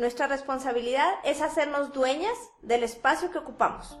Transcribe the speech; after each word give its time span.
Nuestra 0.00 0.28
responsabilidad 0.28 1.10
es 1.24 1.42
hacernos 1.42 1.92
dueñas 1.92 2.32
del 2.62 2.84
espacio 2.84 3.30
que 3.30 3.36
ocupamos. 3.36 3.98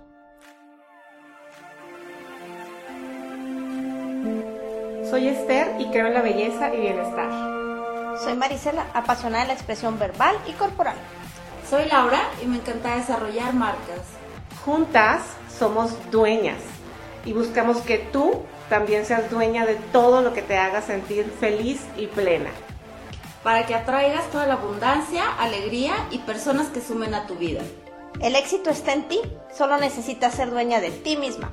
Soy 5.10 5.28
Esther 5.28 5.78
y 5.78 5.90
creo 5.90 6.06
en 6.06 6.14
la 6.14 6.22
belleza 6.22 6.74
y 6.74 6.80
bienestar. 6.80 7.28
Soy 8.18 8.32
Marisela, 8.34 8.86
apasionada 8.94 9.42
de 9.42 9.48
la 9.48 9.52
expresión 9.52 9.98
verbal 9.98 10.36
y 10.48 10.52
corporal. 10.52 10.96
Soy 11.68 11.84
Laura 11.84 12.30
y 12.42 12.46
me 12.46 12.56
encanta 12.56 12.96
desarrollar 12.96 13.52
marcas. 13.52 14.00
Juntas 14.64 15.20
somos 15.58 15.92
dueñas 16.10 16.62
y 17.26 17.34
buscamos 17.34 17.76
que 17.82 17.98
tú 17.98 18.40
también 18.70 19.04
seas 19.04 19.30
dueña 19.30 19.66
de 19.66 19.74
todo 19.92 20.22
lo 20.22 20.32
que 20.32 20.40
te 20.40 20.56
haga 20.56 20.80
sentir 20.80 21.30
feliz 21.38 21.84
y 21.98 22.06
plena. 22.06 22.48
Para 23.42 23.66
que 23.66 23.74
atraigas 23.74 24.30
toda 24.30 24.46
la 24.46 24.54
abundancia, 24.54 25.24
alegría 25.38 25.94
y 26.10 26.18
personas 26.18 26.68
que 26.68 26.80
sumen 26.80 27.14
a 27.14 27.26
tu 27.26 27.36
vida. 27.36 27.62
El 28.20 28.36
éxito 28.36 28.70
está 28.70 28.92
en 28.92 29.08
ti, 29.08 29.20
solo 29.56 29.78
necesitas 29.78 30.34
ser 30.34 30.50
dueña 30.50 30.80
de 30.80 30.90
ti 30.90 31.16
misma. 31.16 31.50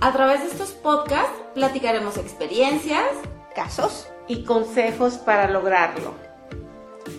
A 0.00 0.12
través 0.12 0.40
de 0.42 0.48
estos 0.48 0.70
podcasts 0.70 1.34
platicaremos 1.54 2.18
experiencias, 2.18 3.04
Casos. 3.56 4.06
Y 4.28 4.44
consejos 4.44 5.14
para 5.14 5.48
lograrlo. 5.48 6.12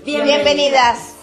Bienvenidas. 0.05 1.15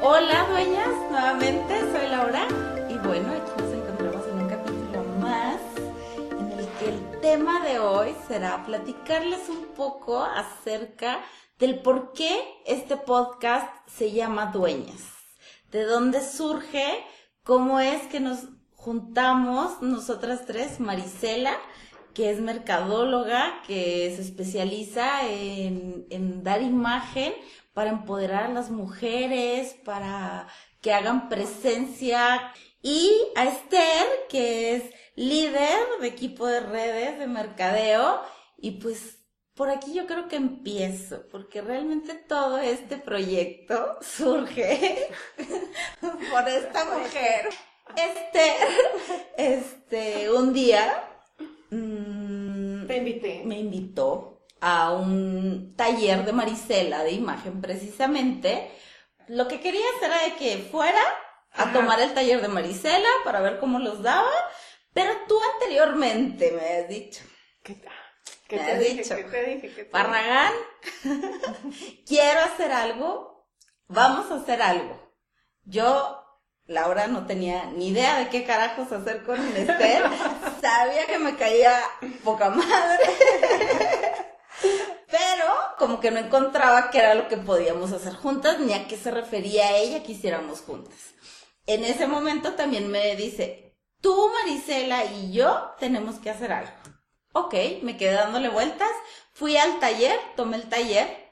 Hola 0.00 0.46
dueñas, 0.48 0.88
nuevamente 1.10 1.80
soy 1.92 2.08
Laura 2.08 2.46
y 2.88 2.96
bueno, 3.06 3.28
aquí 3.32 3.62
nos 3.62 3.72
encontramos 3.72 4.26
en 4.28 4.38
un 4.38 4.48
capítulo 4.48 5.02
más 5.20 5.65
tema 7.20 7.60
de 7.60 7.78
hoy 7.78 8.14
será 8.28 8.64
platicarles 8.64 9.48
un 9.48 9.66
poco 9.74 10.22
acerca 10.22 11.20
del 11.58 11.80
por 11.80 12.12
qué 12.12 12.38
este 12.66 12.96
podcast 12.96 13.68
se 13.88 14.12
llama 14.12 14.46
Dueñas, 14.46 15.14
de 15.70 15.84
dónde 15.84 16.20
surge, 16.22 17.04
cómo 17.42 17.80
es 17.80 18.02
que 18.08 18.20
nos 18.20 18.40
juntamos 18.72 19.80
nosotras 19.80 20.44
tres, 20.46 20.78
Marisela, 20.78 21.56
que 22.12 22.30
es 22.30 22.40
mercadóloga, 22.40 23.62
que 23.66 24.12
se 24.14 24.22
especializa 24.22 25.26
en, 25.28 26.06
en 26.10 26.42
dar 26.42 26.62
imagen 26.62 27.32
para 27.72 27.90
empoderar 27.90 28.44
a 28.44 28.54
las 28.54 28.70
mujeres, 28.70 29.74
para 29.84 30.48
que 30.80 30.92
hagan 30.92 31.28
presencia. 31.28 32.52
Y 32.86 33.32
a 33.34 33.46
Esther, 33.46 34.06
que 34.28 34.76
es 34.76 34.84
líder 35.16 35.76
de 36.00 36.06
equipo 36.06 36.46
de 36.46 36.60
redes 36.60 37.18
de 37.18 37.26
mercadeo. 37.26 38.20
Y 38.58 38.78
pues 38.80 39.18
por 39.56 39.70
aquí 39.70 39.92
yo 39.92 40.06
creo 40.06 40.28
que 40.28 40.36
empiezo, 40.36 41.26
porque 41.32 41.62
realmente 41.62 42.14
todo 42.14 42.58
este 42.58 42.96
proyecto 42.96 43.98
surge 44.02 45.08
por 46.30 46.48
esta 46.48 46.84
mujer. 46.84 47.48
Esther, 47.96 48.68
este, 49.36 50.30
un 50.30 50.52
día 50.52 51.08
mm, 51.70 52.86
Te 52.86 52.98
invité. 52.98 53.42
me 53.44 53.58
invitó 53.58 54.46
a 54.60 54.92
un 54.92 55.74
taller 55.76 56.24
de 56.24 56.32
Marisela 56.32 57.02
de 57.02 57.10
imagen 57.10 57.60
precisamente. 57.60 58.70
Lo 59.26 59.48
que 59.48 59.58
quería 59.58 59.84
era 60.04 60.22
de 60.22 60.34
que 60.34 60.58
fuera 60.70 61.02
a 61.56 61.72
tomar 61.72 62.00
el 62.00 62.12
taller 62.14 62.40
de 62.42 62.48
Marisela 62.48 63.08
para 63.24 63.40
ver 63.40 63.58
cómo 63.58 63.78
los 63.78 64.02
daba, 64.02 64.30
pero 64.92 65.12
tú 65.28 65.38
anteriormente 65.54 66.52
me 66.52 66.78
has 66.78 66.88
dicho, 66.88 67.22
¿Qué, 67.62 67.80
qué 68.48 68.56
Me 68.56 68.64
te 68.64 68.72
has 68.72 68.78
dije? 68.78 68.94
dicho. 69.02 69.16
¿Qué 69.16 69.24
te 69.24 69.42
dije? 69.44 69.74
¿Qué 69.74 69.84
te 69.84 69.90
Barragán, 69.90 70.52
quiero 72.06 72.40
hacer 72.40 72.72
algo, 72.72 73.48
vamos 73.88 74.30
a 74.30 74.36
hacer 74.36 74.62
algo. 74.62 75.12
Yo, 75.64 76.22
Laura, 76.66 77.06
no 77.08 77.26
tenía 77.26 77.64
ni 77.66 77.88
idea 77.88 78.18
de 78.18 78.28
qué 78.28 78.44
carajos 78.44 78.92
hacer 78.92 79.24
con 79.24 79.38
Esther, 79.56 80.04
sabía 80.60 81.06
que 81.06 81.18
me 81.18 81.36
caía 81.36 81.80
poca 82.24 82.50
madre, 82.50 83.04
pero 85.10 85.46
como 85.78 86.00
que 86.00 86.10
no 86.10 86.18
encontraba 86.20 86.90
qué 86.90 86.98
era 86.98 87.14
lo 87.14 87.28
que 87.28 87.36
podíamos 87.36 87.92
hacer 87.92 88.14
juntas, 88.14 88.58
ni 88.60 88.72
a 88.74 88.86
qué 88.88 88.96
se 88.96 89.10
refería 89.10 89.76
ella 89.76 90.02
que 90.02 90.12
hiciéramos 90.12 90.60
juntas. 90.60 90.94
En 91.66 91.84
ese 91.84 92.06
momento 92.06 92.54
también 92.54 92.88
me 92.88 93.16
dice, 93.16 93.76
tú, 94.00 94.30
Marisela 94.32 95.04
y 95.04 95.32
yo 95.32 95.74
tenemos 95.78 96.16
que 96.16 96.30
hacer 96.30 96.52
algo. 96.52 96.72
Ok, 97.32 97.54
me 97.82 97.96
quedé 97.96 98.14
dándole 98.14 98.48
vueltas, 98.48 98.90
fui 99.32 99.56
al 99.56 99.78
taller, 99.80 100.18
tomé 100.36 100.56
el 100.56 100.68
taller, 100.68 101.26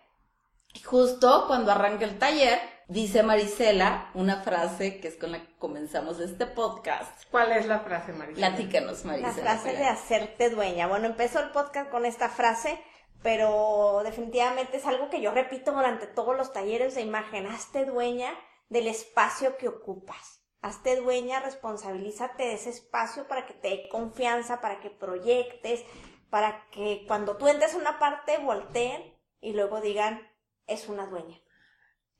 y 0.74 0.80
justo 0.80 1.44
cuando 1.46 1.70
arranca 1.70 2.04
el 2.04 2.18
taller, 2.18 2.60
dice 2.88 3.22
Marisela 3.22 4.10
una 4.14 4.42
frase 4.42 5.00
que 5.00 5.08
es 5.08 5.16
con 5.16 5.32
la 5.32 5.40
que 5.40 5.56
comenzamos 5.56 6.18
este 6.18 6.46
podcast. 6.46 7.24
¿Cuál 7.30 7.52
es 7.52 7.66
la 7.66 7.80
frase, 7.80 8.12
María? 8.12 8.34
Platícanos, 8.34 9.04
La 9.04 9.12
Marisela. 9.12 9.56
frase 9.56 9.76
de 9.76 9.86
hacerte 9.86 10.50
dueña. 10.50 10.88
Bueno, 10.88 11.06
empezó 11.06 11.38
el 11.38 11.50
podcast 11.50 11.90
con 11.90 12.04
esta 12.04 12.28
frase, 12.28 12.78
pero 13.22 14.02
definitivamente 14.04 14.78
es 14.78 14.84
algo 14.84 15.10
que 15.10 15.20
yo 15.20 15.30
repito 15.30 15.70
durante 15.72 16.08
todos 16.08 16.36
los 16.36 16.52
talleres 16.52 16.96
de 16.96 17.02
imagen. 17.02 17.46
Hazte 17.46 17.84
dueña 17.84 18.34
del 18.74 18.88
espacio 18.88 19.56
que 19.56 19.68
ocupas. 19.68 20.44
Hazte 20.60 20.96
dueña, 20.96 21.38
responsabilízate 21.38 22.42
de 22.42 22.54
ese 22.54 22.70
espacio 22.70 23.28
para 23.28 23.46
que 23.46 23.54
te 23.54 23.68
dé 23.68 23.88
confianza, 23.88 24.60
para 24.60 24.80
que 24.80 24.90
proyectes, 24.90 25.84
para 26.28 26.68
que 26.72 27.04
cuando 27.06 27.36
tú 27.36 27.46
entres 27.46 27.74
a 27.74 27.78
una 27.78 28.00
parte 28.00 28.36
volteen 28.38 29.14
y 29.40 29.52
luego 29.52 29.80
digan, 29.80 30.28
es 30.66 30.88
una 30.88 31.06
dueña. 31.06 31.38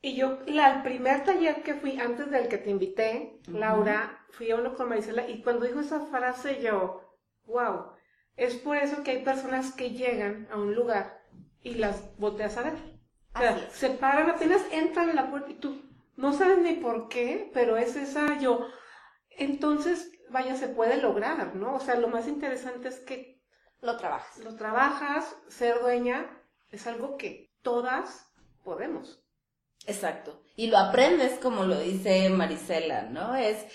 Y 0.00 0.14
yo, 0.14 0.38
la, 0.46 0.76
el 0.76 0.82
primer 0.82 1.24
taller 1.24 1.64
que 1.64 1.74
fui, 1.74 1.98
antes 1.98 2.30
del 2.30 2.46
que 2.46 2.58
te 2.58 2.70
invité, 2.70 3.40
Laura, 3.48 4.24
fui 4.30 4.52
a 4.52 4.56
uno 4.56 4.76
con 4.76 4.90
Marisela 4.90 5.28
y 5.28 5.42
cuando 5.42 5.66
dijo 5.66 5.80
esa 5.80 6.06
frase 6.06 6.62
yo, 6.62 7.18
wow, 7.46 7.86
es 8.36 8.54
por 8.54 8.76
eso 8.76 9.02
que 9.02 9.10
hay 9.10 9.24
personas 9.24 9.72
que 9.72 9.90
llegan 9.90 10.46
a 10.52 10.56
un 10.56 10.72
lugar 10.76 11.20
y 11.62 11.74
las 11.74 12.16
volteas 12.16 12.56
a 12.58 12.62
ver. 12.62 12.74
O 13.34 13.38
sea, 13.40 13.70
se 13.72 13.90
paran, 13.90 14.30
apenas 14.30 14.62
entran 14.70 15.10
en 15.10 15.16
la 15.16 15.28
puerta 15.28 15.50
y 15.50 15.54
tú 15.54 15.93
no 16.16 16.32
sabes 16.32 16.58
ni 16.58 16.74
por 16.74 17.08
qué, 17.08 17.50
pero 17.54 17.76
es 17.76 17.96
esa 17.96 18.38
yo. 18.38 18.66
Entonces, 19.30 20.10
vaya, 20.30 20.56
se 20.56 20.68
puede 20.68 20.98
lograr, 20.98 21.54
¿no? 21.56 21.74
O 21.76 21.80
sea, 21.80 21.96
lo 21.96 22.08
más 22.08 22.28
interesante 22.28 22.88
es 22.88 23.00
que 23.00 23.42
Lo 23.80 23.96
trabajas. 23.96 24.38
lo 24.38 24.56
trabajas, 24.56 25.36
ser 25.48 25.80
dueña, 25.80 26.42
es 26.70 26.86
algo 26.86 27.16
que 27.16 27.52
todas 27.62 28.32
podemos. 28.64 29.22
Exacto. 29.86 30.42
Y 30.56 30.66
lo 30.68 30.78
aprendes 30.78 31.38
como 31.40 31.64
lo 31.64 31.78
dice 31.78 32.28
Marisela, 32.30 33.02
¿no? 33.04 33.34
Es 33.36 33.66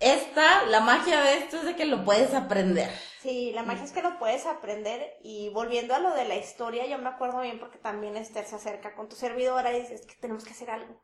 esta, 0.00 0.66
la 0.66 0.80
magia 0.80 1.20
de 1.22 1.38
esto 1.38 1.58
es 1.58 1.64
de 1.64 1.76
que 1.76 1.86
lo 1.86 2.04
puedes 2.04 2.34
aprender. 2.34 2.90
Sí, 3.18 3.52
la 3.52 3.62
magia 3.62 3.84
es 3.84 3.92
que 3.92 4.00
lo 4.02 4.18
puedes 4.18 4.46
aprender 4.46 5.18
y 5.22 5.48
volviendo 5.50 5.94
a 5.94 5.98
lo 5.98 6.14
de 6.14 6.24
la 6.26 6.36
historia, 6.36 6.86
yo 6.86 6.98
me 6.98 7.08
acuerdo 7.10 7.40
bien 7.40 7.58
porque 7.58 7.78
también 7.78 8.16
Esther 8.16 8.46
se 8.46 8.56
acerca 8.56 8.94
con 8.94 9.08
tu 9.08 9.16
servidora 9.16 9.72
y 9.76 9.80
dice, 9.80 9.94
es 9.94 10.06
que 10.06 10.14
tenemos 10.16 10.44
que 10.44 10.52
hacer 10.52 10.70
algo. 10.70 11.02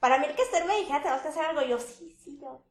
Para 0.00 0.18
mí 0.18 0.26
el 0.26 0.34
que 0.34 0.42
Esther 0.42 0.64
me 0.64 0.76
dijera, 0.76 1.02
tenemos 1.02 1.22
que 1.22 1.28
hacer 1.28 1.44
algo, 1.44 1.62
yo 1.62 1.78
sí, 1.78 2.16
sí, 2.22 2.38
yo. 2.40 2.62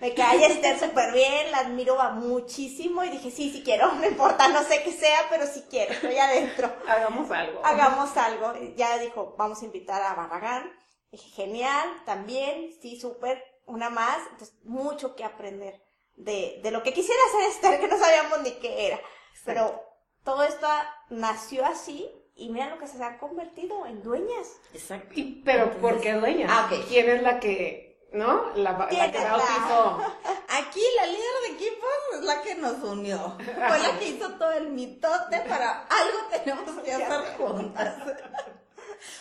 Me 0.00 0.14
cae 0.14 0.46
Esther 0.46 0.78
súper 0.80 1.12
bien, 1.12 1.50
la 1.50 1.58
admiro 1.58 1.96
va 1.96 2.10
muchísimo 2.10 3.02
y 3.04 3.10
dije, 3.10 3.30
sí, 3.30 3.50
sí 3.50 3.62
quiero, 3.64 3.92
no 3.92 4.06
importa, 4.06 4.48
no 4.48 4.62
sé 4.62 4.82
qué 4.82 4.92
sea, 4.92 5.26
pero 5.30 5.46
sí 5.46 5.64
quiero, 5.68 5.92
estoy 5.92 6.16
adentro. 6.18 6.72
Hagamos 6.86 7.30
algo. 7.30 7.60
Hagamos 7.64 8.16
algo. 8.16 8.54
Ya 8.76 8.98
dijo, 8.98 9.34
vamos 9.38 9.62
a 9.62 9.64
invitar 9.64 10.02
a 10.02 10.14
Barragán. 10.14 10.70
Dije, 11.10 11.30
genial, 11.30 11.88
también, 12.04 12.70
sí, 12.80 13.00
súper, 13.00 13.42
una 13.66 13.90
más. 13.90 14.18
Entonces, 14.30 14.54
mucho 14.64 15.16
que 15.16 15.24
aprender 15.24 15.82
de, 16.14 16.60
de 16.62 16.70
lo 16.70 16.82
que 16.82 16.92
quisiera 16.92 17.20
hacer 17.28 17.42
Esther, 17.50 17.80
que 17.80 17.88
no 17.88 17.98
sabíamos 17.98 18.40
ni 18.42 18.52
qué 18.52 18.88
era. 18.88 19.00
Pero 19.44 19.82
todo 20.22 20.44
esto 20.44 20.66
nació 21.08 21.64
así 21.64 22.10
y 22.38 22.48
mira 22.50 22.70
lo 22.70 22.78
que 22.78 22.86
se 22.86 23.02
han 23.02 23.18
convertido 23.18 23.84
en 23.86 24.02
dueñas. 24.02 24.48
Exacto. 24.72 25.10
Y- 25.14 25.42
pero 25.44 25.64
Entonces- 25.64 25.82
¿por 25.82 26.00
qué 26.00 26.12
dueña? 26.14 26.46
Ah. 26.48 26.70
¿Quién 26.88 27.10
es 27.10 27.22
la 27.22 27.40
que 27.40 27.88
¿no? 28.12 28.54
La, 28.54 28.72
la 28.72 28.88
que 28.88 29.18
bautizó. 29.18 29.98
Aquí 30.48 30.80
la 30.96 31.06
líder 31.06 31.34
de 31.46 31.54
equipos 31.54 31.88
es 32.14 32.20
la 32.22 32.40
que 32.40 32.54
nos 32.54 32.82
unió. 32.82 33.36
Fue 33.38 33.78
la 33.80 33.98
que 33.98 34.08
hizo 34.08 34.30
todo 34.38 34.52
el 34.52 34.70
mitote 34.70 35.40
para 35.40 35.86
algo 35.86 36.18
tenemos 36.30 36.82
que 36.82 36.92
hacer 36.94 37.36
juntas. 37.36 37.96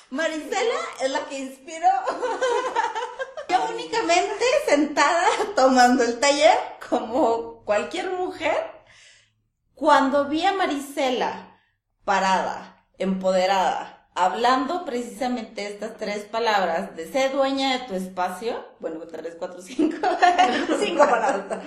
Marisela 0.10 0.80
es 1.02 1.10
la 1.12 1.26
que 1.26 1.38
inspiró. 1.40 1.90
Yo 3.50 3.66
únicamente 3.70 4.46
sentada 4.68 5.26
tomando 5.56 6.04
el 6.04 6.20
taller 6.20 6.58
como 6.90 7.64
cualquier 7.66 8.10
mujer. 8.12 8.72
Cuando 9.74 10.26
vi 10.26 10.46
a 10.46 10.54
Marisela 10.54 11.60
parada, 12.04 12.77
empoderada, 12.98 14.10
hablando 14.16 14.86
precisamente 14.86 15.68
estas 15.68 15.98
tres 15.98 16.26
palabras 16.26 16.96
de 16.96 17.12
ser 17.12 17.32
dueña 17.32 17.78
de 17.78 17.86
tu 17.86 17.94
espacio, 17.94 18.66
bueno, 18.80 19.00
tres, 19.08 19.36
cuatro, 19.38 19.62
cinco, 19.62 19.98
Cinco 20.80 21.06
palabras. 21.08 21.64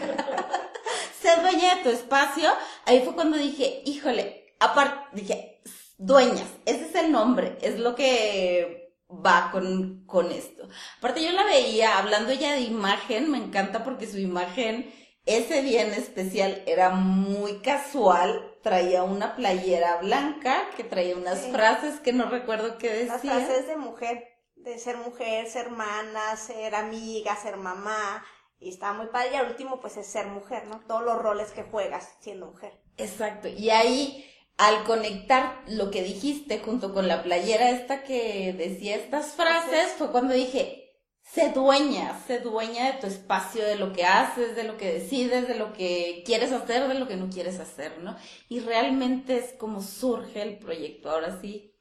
ser 1.21 1.41
dueña 1.43 1.77
de 1.77 1.83
tu 1.83 1.91
espacio, 1.91 2.49
ahí 2.87 3.03
fue 3.05 3.15
cuando 3.15 3.37
dije, 3.37 3.83
híjole, 3.85 4.55
aparte, 4.59 4.99
dije, 5.13 5.63
dueñas, 5.97 6.49
ese 6.67 6.87
es 6.87 6.95
el 6.95 7.13
nombre, 7.13 7.59
es 7.63 7.79
lo 7.79 7.95
que 7.95 8.97
va 9.09 9.51
con, 9.53 10.05
con 10.07 10.31
esto. 10.33 10.69
Aparte 10.99 11.23
yo 11.23 11.33
la 11.33 11.45
veía 11.45 11.99
hablando 11.99 12.33
ya 12.33 12.53
de 12.53 12.61
imagen, 12.61 13.31
me 13.31 13.39
encanta 13.39 13.85
porque 13.85 14.07
su 14.07 14.19
imagen 14.19 14.93
ese 15.27 15.63
día 15.63 15.83
en 15.83 15.93
especial 15.93 16.63
era 16.67 16.91
muy 16.91 17.61
casual, 17.61 18.50
traía 18.63 19.03
una 19.03 19.37
playera 19.37 19.97
blanca 19.97 20.63
que 20.77 20.85
traía 20.85 21.17
unas 21.17 21.39
Sí. 21.41 21.51
frases 21.53 22.01
que 22.01 22.13
no 22.13 22.29
recuerdo 22.29 22.79
qué 22.79 23.05
Las 23.07 23.23
decía. 23.23 23.35
frases 23.41 23.67
de 23.67 23.77
mujer, 23.77 24.25
de 24.57 24.79
ser 24.79 24.97
mujer, 24.99 25.47
ser 25.49 25.67
hermana, 25.67 26.37
ser 26.37 26.75
amiga, 26.75 27.37
ser 27.37 27.57
mamá. 27.57 28.25
Y 28.59 28.69
estaba 28.69 28.93
muy 28.93 29.07
padre. 29.07 29.31
Y 29.33 29.37
al 29.37 29.47
último, 29.49 29.81
pues 29.81 29.97
es 29.97 30.07
ser 30.07 30.27
mujer, 30.27 30.67
¿no? 30.67 30.81
Todos 30.87 31.03
los 31.03 31.17
roles 31.19 31.51
que 31.53 31.63
juegas 31.63 32.15
siendo 32.21 32.47
mujer. 32.47 32.79
Exacto. 32.99 33.49
Y 33.49 33.71
ahí, 33.71 34.27
al 34.59 34.85
conectar 34.85 35.63
lo 35.67 35.91
que 35.91 36.03
dijiste 36.03 36.59
junto 36.59 36.93
con 36.93 37.09
la 37.09 37.23
playera 37.23 37.71
esta 37.71 38.03
que 38.03 38.53
decía 38.53 38.97
estas 38.97 39.33
frases, 39.35 39.93
fue 39.97 40.11
cuando 40.13 40.35
dije, 40.35 40.90
sé 41.33 41.53
dueña, 41.53 42.19
sé 42.27 42.41
dueña 42.41 42.87
de 42.87 43.01
tu 43.01 43.07
espacio, 43.07 43.65
de 43.65 43.77
lo 43.77 43.93
que 43.93 44.05
haces, 44.05 44.57
de 44.57 44.65
lo 44.65 44.77
que 44.77 44.95
decides, 44.95 45.47
de 45.47 45.55
lo 45.55 45.73
que 45.73 46.23
quieres 46.27 46.53
hacer, 46.53 46.89
de 46.89 46.95
lo 46.99 47.07
que 47.07 47.17
no 47.17 47.31
quieres 47.31 47.61
hacer, 47.61 47.99
¿no? 48.03 48.17
Y 48.49 48.61
realmente 48.61 49.37
es 49.39 49.53
como 49.53 49.81
surge 49.81 50.43
el 50.43 50.59
proyecto. 50.59 51.11
Ahora 51.11 51.41
sí, 51.41 51.77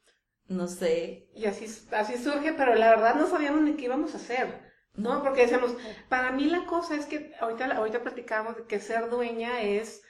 no 0.46 0.68
sé. 0.68 1.28
Y 1.34 1.46
así, 1.46 1.66
así 1.92 2.16
surge, 2.16 2.52
pero 2.52 2.74
la 2.76 2.90
verdad 2.90 3.16
no 3.16 3.26
sabíamos 3.26 3.62
ni 3.62 3.74
qué 3.74 3.86
íbamos 3.86 4.14
a 4.14 4.18
hacer, 4.18 4.72
¿no? 4.94 5.22
Porque 5.22 5.42
decíamos, 5.42 5.74
para 6.08 6.30
mí 6.30 6.44
la 6.44 6.66
cosa 6.66 6.94
es 6.94 7.06
que 7.06 7.32
ahorita, 7.40 7.74
ahorita 7.74 8.02
platicamos 8.02 8.56
de 8.56 8.66
que 8.66 8.78
ser 8.78 9.10
dueña 9.10 9.62
es, 9.62 10.02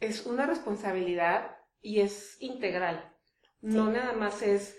es 0.00 0.26
una 0.26 0.44
responsabilidad 0.44 1.56
y 1.80 2.00
es 2.00 2.36
integral. 2.40 3.14
No 3.62 3.90
nada 3.90 4.12
más 4.12 4.42
es, 4.42 4.76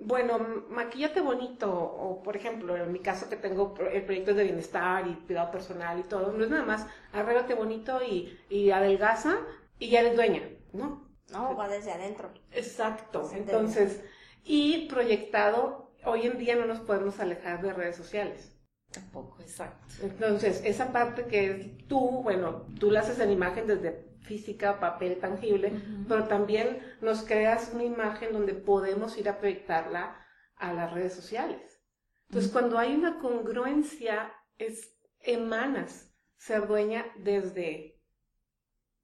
bueno, 0.00 0.38
maquillate 0.68 1.20
bonito, 1.20 1.72
o 1.72 2.22
por 2.22 2.36
ejemplo, 2.36 2.76
en 2.76 2.92
mi 2.92 3.00
caso 3.00 3.28
que 3.28 3.36
tengo 3.36 3.74
el 3.92 4.04
proyecto 4.04 4.34
de 4.34 4.44
bienestar 4.44 5.06
y 5.06 5.14
cuidado 5.26 5.50
personal 5.50 6.00
y 6.00 6.04
todo, 6.04 6.32
no 6.32 6.44
es 6.44 6.50
nada 6.50 6.64
más 6.64 6.86
arréglate 7.12 7.54
bonito 7.54 8.00
y, 8.02 8.38
y 8.48 8.70
adelgaza 8.70 9.38
y 9.78 9.90
ya 9.90 10.00
eres 10.00 10.16
dueña, 10.16 10.42
¿no? 10.72 11.08
No, 11.32 11.56
va 11.56 11.68
desde 11.68 11.92
adentro. 11.92 12.30
Exacto. 12.50 13.30
Entonces, 13.34 14.02
y 14.44 14.88
proyectado, 14.88 15.92
hoy 16.04 16.26
en 16.26 16.38
día 16.38 16.56
no 16.56 16.66
nos 16.66 16.80
podemos 16.80 17.20
alejar 17.20 17.62
de 17.62 17.72
redes 17.72 17.96
sociales. 17.96 18.52
Tampoco, 18.90 19.40
exacto. 19.40 19.94
Entonces, 20.02 20.60
esa 20.64 20.92
parte 20.92 21.24
que 21.24 21.50
es 21.50 21.88
tú, 21.88 22.22
bueno, 22.22 22.66
tú 22.78 22.90
la 22.90 23.00
haces 23.00 23.18
en 23.20 23.30
imagen 23.30 23.66
desde 23.66 24.11
física, 24.22 24.80
papel 24.80 25.18
tangible, 25.18 25.72
pero 26.08 26.24
también 26.28 26.80
nos 27.00 27.22
creas 27.22 27.72
una 27.74 27.84
imagen 27.84 28.32
donde 28.32 28.54
podemos 28.54 29.18
ir 29.18 29.28
a 29.28 29.38
proyectarla 29.38 30.16
a 30.56 30.72
las 30.72 30.92
redes 30.92 31.14
sociales. 31.14 31.80
Entonces, 32.28 32.50
cuando 32.50 32.78
hay 32.78 32.94
una 32.94 33.18
congruencia, 33.18 34.32
es 34.58 34.96
emanas 35.20 36.10
ser 36.36 36.66
dueña 36.66 37.06
desde 37.18 38.00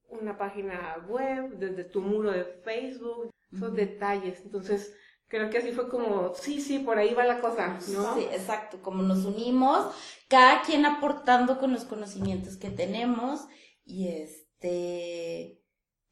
una 0.09 0.38
página 0.38 1.05
web, 1.09 1.59
desde 1.59 1.85
tu 1.85 2.00
muro 2.00 2.31
de 2.32 2.44
Facebook, 2.65 3.31
esos 3.53 3.75
detalles. 3.75 4.41
Entonces, 4.44 4.94
creo 5.29 5.50
que 5.50 5.59
así 5.59 5.73
fue 5.73 5.88
como, 5.88 6.35
sí, 6.35 6.61
sí, 6.61 6.79
por 6.79 6.99
ahí 6.99 7.15
va 7.15 7.25
la 7.25 7.41
cosa, 7.41 7.79
¿no? 7.93 8.15
Sí, 8.15 8.26
exacto, 8.32 8.81
como 8.82 9.03
nos 9.03 9.25
unimos, 9.25 9.94
cada 10.29 10.62
quien 10.62 10.87
aportando 10.87 11.59
con 11.59 11.73
los 11.73 11.85
conocimientos 11.85 12.56
que 12.56 12.70
tenemos 12.70 13.47
y 13.85 14.09
este, 14.58 15.62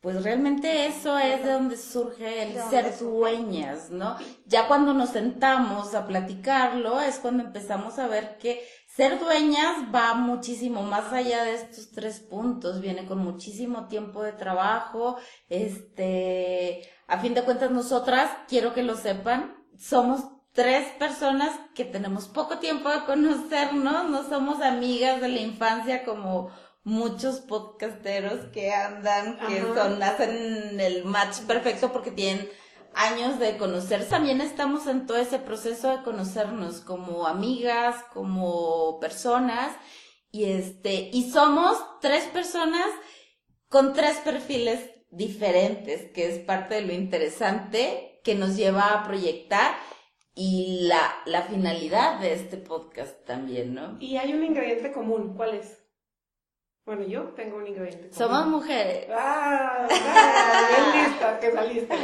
pues 0.01 0.23
realmente 0.23 0.87
eso 0.87 1.19
es 1.19 1.43
de 1.43 1.53
donde 1.53 1.77
surge 1.77 2.43
el 2.43 2.55
donde 2.55 2.71
ser 2.71 2.99
dueñas, 2.99 3.91
¿no? 3.91 4.17
Ya 4.47 4.69
cuando 4.69 4.95
nos 4.95 5.11
sentamos 5.11 5.95
a 5.95 6.07
platicarlo 6.07 7.01
es 7.01 7.19
cuando 7.19 7.43
empezamos 7.43 7.99
a 7.99 8.07
ver 8.07 8.39
que 8.39 8.63
ser 8.87 9.19
dueñas 9.19 9.93
va 9.93 10.15
muchísimo 10.15 10.83
más 10.83 11.13
allá 11.13 11.43
de 11.45 11.55
estos 11.55 11.91
tres 11.91 12.21
puntos, 12.21 12.81
viene 12.81 13.05
con 13.07 13.19
muchísimo 13.19 13.89
tiempo 13.89 14.23
de 14.23 14.33
trabajo, 14.33 15.17
este, 15.49 16.89
a 17.09 17.19
fin 17.19 17.35
de 17.35 17.43
cuentas 17.43 17.73
nosotras, 17.73 18.31
quiero 18.49 18.75
que 18.75 18.85
lo 18.85 18.95
sepan, 18.95 19.57
somos 19.77 20.21
tres 20.53 20.87
personas 20.99 21.51
que 21.75 21.85
tenemos 21.85 22.29
poco 22.29 22.59
tiempo 22.59 22.89
de 22.91 23.05
conocernos, 23.05 24.09
no 24.09 24.23
somos 24.29 24.63
amigas 24.63 25.21
de 25.21 25.29
la 25.29 25.41
infancia 25.41 26.05
como 26.05 26.51
muchos 26.87 27.41
podcasteros 27.41 28.47
que 28.53 28.73
andan, 28.73 29.39
que 29.49 29.59
Ajá. 29.59 29.75
son, 29.75 30.03
hacen 30.05 30.79
el 30.79 31.05
match 31.05 31.41
perfecto 31.41 31.93
porque 31.93 32.13
tienen 32.13 32.49
años 32.95 33.41
de 33.41 33.57
conocer. 33.57 34.09
También 34.09 34.41
estamos 34.41 34.87
en 34.87 35.05
todo 35.05 35.17
ese 35.19 35.41
proceso 35.41 35.91
de 35.91 36.05
conocernos 36.05 36.81
como 36.81 37.27
amigas, 37.27 37.97
como 38.15 39.01
personas, 39.01 39.77
y 40.31 40.45
este, 40.45 41.11
y 41.13 41.29
somos 41.29 41.77
tres 42.01 42.23
personas 42.27 42.87
con 43.69 43.93
tres 43.93 44.19
perfiles 44.19 44.79
diferentes, 45.11 46.13
que 46.13 46.29
es 46.29 46.39
parte 46.39 46.77
de 46.77 46.83
lo 46.83 46.93
interesante 46.93 48.21
que 48.23 48.37
nos 48.37 48.57
lleva 48.57 48.93
a 48.93 49.03
proyectar 49.03 49.75
y 50.37 50.87
la, 50.87 51.17
la 51.25 51.43
finalidad 51.43 52.21
de 52.21 52.35
este 52.35 52.59
podcast 52.59 53.25
también, 53.25 53.75
¿no? 53.75 53.97
Y 53.99 54.19
hay 54.19 54.33
un 54.33 54.45
ingrediente 54.45 54.93
común, 54.93 55.35
¿cuál 55.37 55.55
es? 55.57 55.86
Bueno, 56.87 57.03
yo 57.03 57.25
tengo 57.31 57.57
un 57.57 57.67
ingrediente 57.67 58.11
común. 58.11 58.15
Somos 58.15 58.47
mujeres. 58.47 59.09
¡Ah! 59.11 59.89
ah, 59.91 60.69
bien 60.93 61.05
lista 61.05 61.41
que 61.41 61.51
saliste. 61.51 61.97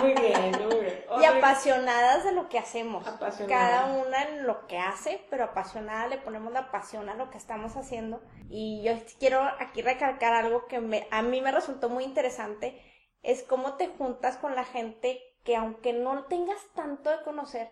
Muy 0.00 0.14
bien, 0.14 0.50
muy 0.66 0.80
bien. 0.80 1.04
Y 1.20 1.24
apasionadas 1.24 2.24
de 2.24 2.32
lo 2.32 2.48
que 2.48 2.58
hacemos. 2.58 3.06
Apasionadas. 3.06 3.48
Cada 3.48 3.94
una 3.94 4.24
en 4.24 4.44
lo 4.44 4.66
que 4.66 4.78
hace, 4.78 5.24
pero 5.30 5.44
apasionada, 5.44 6.08
le 6.08 6.18
ponemos 6.18 6.52
la 6.52 6.72
pasión 6.72 7.08
a 7.08 7.14
lo 7.14 7.30
que 7.30 7.38
estamos 7.38 7.76
haciendo. 7.76 8.20
Y 8.50 8.82
yo 8.82 8.94
quiero 9.20 9.42
aquí 9.60 9.80
recalcar 9.80 10.32
algo 10.32 10.66
que 10.66 10.80
me, 10.80 11.06
a 11.12 11.22
mí 11.22 11.40
me 11.40 11.52
resultó 11.52 11.88
muy 11.88 12.02
interesante, 12.02 12.82
es 13.22 13.44
cómo 13.44 13.74
te 13.74 13.86
juntas 13.86 14.38
con 14.38 14.56
la 14.56 14.64
gente 14.64 15.20
que 15.44 15.54
aunque 15.54 15.92
no 15.92 16.24
tengas 16.24 16.58
tanto 16.74 17.10
de 17.10 17.22
conocer, 17.22 17.70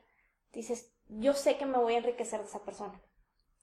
dices, 0.53 0.93
yo 1.09 1.33
sé 1.33 1.57
que 1.57 1.67
me 1.67 1.79
voy 1.79 1.95
a 1.95 1.99
enriquecer 1.99 2.39
de 2.39 2.47
esa 2.47 2.63
persona. 2.63 3.01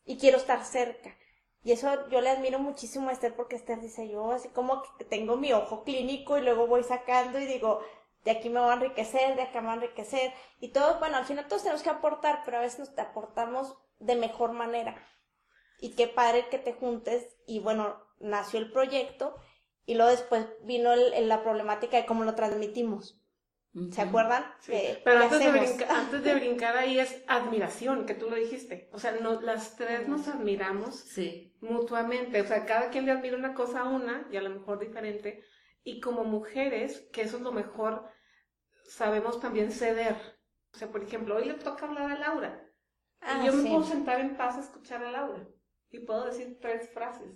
Y 0.04 0.18
quiero 0.18 0.38
estar 0.38 0.66
cerca. 0.66 1.16
Y 1.64 1.72
eso 1.74 2.10
yo 2.10 2.22
le 2.22 2.30
admiro 2.30 2.60
muchísimo 2.60 3.10
a 3.10 3.12
Esther 3.14 3.36
porque 3.36 3.56
Esther 3.56 3.80
dice, 3.82 4.10
yo 4.10 4.32
así 4.32 4.50
como 4.50 4.82
que 4.98 5.06
tengo 5.06 5.38
mi 5.38 5.54
ojo 5.54 5.84
clínico 5.84 6.38
y 6.38 6.42
luego 6.42 6.68
voy 6.68 6.84
sacando 6.84 7.40
y 7.40 7.46
digo, 7.46 7.82
de 8.24 8.32
aquí 8.32 8.50
me 8.50 8.60
voy 8.60 8.70
a 8.72 8.74
enriquecer, 8.74 9.36
de 9.36 9.44
acá 9.44 9.62
me 9.62 9.68
voy 9.68 9.74
a 9.74 9.82
enriquecer. 9.84 10.34
Y 10.60 10.70
todo, 10.70 11.00
bueno, 11.00 11.18
al 11.18 11.26
final 11.26 11.48
todos 11.48 11.62
tenemos 11.64 11.84
que 11.84 11.90
aportar, 11.90 12.42
pero 12.46 12.58
a 12.58 12.62
veces 12.62 12.80
nos 12.80 12.98
aportamos 13.00 13.78
de 14.00 14.16
mejor 14.16 14.54
manera. 14.54 14.96
Y 15.80 15.96
qué 15.96 16.08
padre 16.08 16.48
que 16.50 16.58
te 16.60 16.74
juntes 16.74 17.38
y 17.48 17.60
bueno, 17.60 17.98
nació 18.20 18.60
el 18.60 18.72
proyecto 18.72 19.36
y 19.86 19.96
luego 19.96 20.12
después 20.12 20.48
vino 20.64 20.92
el- 20.94 21.28
la 21.30 21.44
problemática 21.44 21.98
de 21.98 22.06
cómo 22.06 22.24
lo 22.24 22.36
transmitimos. 22.36 23.21
¿Se 23.92 24.02
acuerdan? 24.02 24.44
Sí, 24.60 24.72
¿Qué- 24.74 25.02
Pero 25.06 25.20
antes 25.24 25.40
de, 25.40 25.86
antes 25.86 26.24
de 26.24 26.34
brincar 26.36 26.76
ahí 26.76 27.00
es 27.00 27.24
admiración, 27.28 28.06
que 28.06 28.14
tú 28.14 28.30
lo 28.30 28.36
dijiste. 28.36 28.90
O 28.92 29.00
sea, 29.00 29.14
no, 29.14 29.40
las 29.42 29.78
tres 29.78 30.08
nos 30.10 30.28
admiramos 30.28 30.96
Sí. 30.96 31.56
mutuamente. 31.62 32.42
O 32.42 32.46
sea, 32.46 32.66
cada 32.66 32.90
quien 32.90 33.06
le 33.06 33.14
admira 33.14 33.38
una 33.38 33.54
cosa 33.54 33.82
a 33.82 33.90
una 33.90 34.28
y 34.30 34.36
a 34.38 34.42
lo 34.42 34.50
mejor 34.50 34.80
diferente. 34.80 35.44
Y 35.84 36.02
como 36.02 36.26
mujeres, 36.26 37.08
que 37.14 37.22
eso 37.22 37.38
es 37.38 37.44
lo 37.44 37.54
mejor, 37.54 38.06
sabemos 38.90 39.40
también 39.40 39.72
ceder. 39.72 40.16
O 40.74 40.78
sea, 40.78 40.90
por 40.90 41.04
ejemplo, 41.04 41.38
hoy 41.38 41.46
le 41.46 41.54
toca 41.54 41.86
hablar 41.86 42.12
a 42.12 42.20
Laura. 42.20 42.62
Ah, 43.22 43.40
y 43.42 43.46
yo 43.48 43.54
me 43.54 43.70
puedo 43.70 43.84
sentar 43.84 44.20
en 44.20 44.36
paz 44.36 44.58
a 44.58 44.62
escuchar 44.62 45.04
a 45.04 45.12
Laura. 45.12 45.48
Y 45.92 46.00
puedo 46.00 46.26
decir 46.26 46.58
tres 46.62 46.90
frases. 46.94 47.32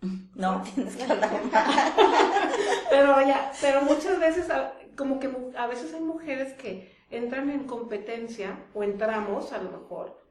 No, 0.34 0.62
tienes 0.62 0.96
que 0.96 1.04
hablar 1.04 1.30
más. 1.50 1.92
Pero 2.90 3.20
ya, 3.22 3.50
pero 3.60 3.80
muchas 3.82 4.18
veces, 4.20 4.48
como 4.96 5.18
que 5.20 5.30
a 5.56 5.66
veces 5.66 5.94
hay 5.94 6.00
mujeres 6.02 6.54
que 6.54 6.94
entran 7.10 7.50
en 7.50 7.64
competencia, 7.66 8.66
o 8.74 8.82
entramos 8.82 9.52
a 9.52 9.58
lo 9.62 9.70
mejor, 9.70 10.24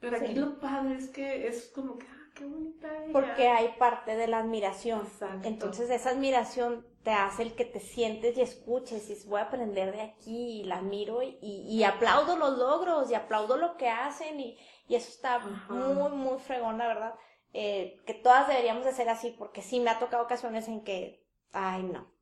Pero 0.00 0.16
aquí 0.18 0.34
Sí. 0.34 0.34
lo 0.34 0.58
padre 0.60 0.96
es 0.96 1.08
que 1.08 1.46
es 1.48 1.70
como 1.74 1.96
que, 1.96 2.06
ah, 2.06 2.30
qué 2.34 2.44
bonita 2.44 2.88
ella. 3.04 3.12
Porque 3.12 3.48
hay 3.48 3.74
parte 3.78 4.14
de 4.16 4.26
la 4.26 4.38
admiración. 4.40 5.00
Exacto. 5.00 5.48
Entonces 5.48 5.88
esa 5.90 6.10
admiración 6.10 6.86
te 7.02 7.10
hace 7.12 7.42
el 7.42 7.54
que 7.54 7.64
te 7.64 7.80
sientes 7.80 8.36
y 8.36 8.42
escuches 8.42 9.04
y 9.06 9.08
dices, 9.14 9.26
voy 9.26 9.40
a 9.40 9.44
aprender 9.44 9.92
de 9.92 10.02
aquí 10.02 10.60
y 10.60 10.64
la 10.64 10.76
admiro 10.78 11.22
y, 11.22 11.38
y 11.40 11.84
aplaudo 11.84 12.36
los 12.36 12.58
logros 12.58 13.10
y 13.10 13.14
aplaudo 13.14 13.56
lo 13.56 13.76
que 13.78 13.88
hacen 13.88 14.38
y, 14.40 14.58
y 14.88 14.94
eso 14.96 15.08
está 15.08 15.36
Ajá. 15.36 15.72
muy, 15.72 16.10
muy 16.12 16.38
fregón, 16.38 16.76
la 16.78 16.86
verdad. 16.88 17.14
Eh, 17.54 18.02
que 18.06 18.14
todas 18.14 18.48
deberíamos 18.48 18.84
de 18.84 18.92
ser 18.92 19.08
así 19.08 19.30
porque 19.38 19.62
sí 19.62 19.80
me 19.80 19.90
ha 19.90 19.98
tocado 19.98 20.24
ocasiones 20.24 20.68
en 20.68 20.82
que, 20.84 21.24
ay 21.52 21.82
no. 21.84 22.12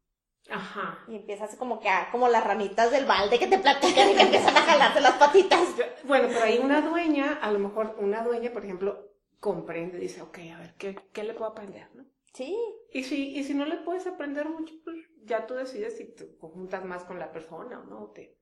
Ajá. 0.51 1.05
Y 1.09 1.17
empiezas 1.17 1.55
como 1.57 1.81
que 1.81 1.89
a, 1.89 2.11
como 2.11 2.29
las 2.29 2.45
ranitas 2.45 2.91
del 2.91 3.07
balde 3.07 3.39
que 3.39 3.47
te 3.47 3.59
platican 3.59 4.11
y 4.11 4.15
que 4.15 4.23
empiezan 4.23 4.57
a 4.57 4.63
jalarse 4.63 5.01
las 5.01 5.15
patitas. 5.15 5.69
Bueno, 6.05 6.29
pero 6.29 6.43
ahí 6.43 6.59
una 6.59 6.81
dueña, 6.81 7.39
a 7.41 7.51
lo 7.53 7.59
mejor 7.59 7.97
una 7.99 8.23
dueña, 8.23 8.53
por 8.53 8.65
ejemplo, 8.65 9.13
comprende, 9.39 9.99
dice, 9.99 10.23
ok, 10.23 10.39
a 10.55 10.59
ver, 10.59 10.75
¿qué, 10.79 10.97
qué 11.13 11.25
le 11.25 11.35
puedo 11.35 11.51
aprender? 11.51 11.89
¿no? 11.95 12.05
Sí, 12.33 12.57
Y 12.93 13.05
si, 13.05 13.37
y 13.37 13.45
si 13.45 13.55
no 13.55 13.65
le 13.67 13.77
puedes 13.77 14.07
aprender 14.07 14.49
mucho, 14.49 14.75
pues 14.85 14.97
ya 15.25 15.47
tú 15.47 15.55
decides 15.55 15.97
si 15.97 16.15
te 16.15 16.37
juntas 16.41 16.85
más 16.85 17.05
con 17.05 17.19
la 17.19 17.31
persona 17.31 17.81
o 17.81 17.85
no, 17.85 18.11
te 18.15 18.39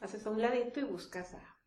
haces 0.00 0.26
a 0.26 0.30
un 0.30 0.42
ladito 0.42 0.80
y 0.80 0.84
buscas 0.84 1.34
a 1.34 1.58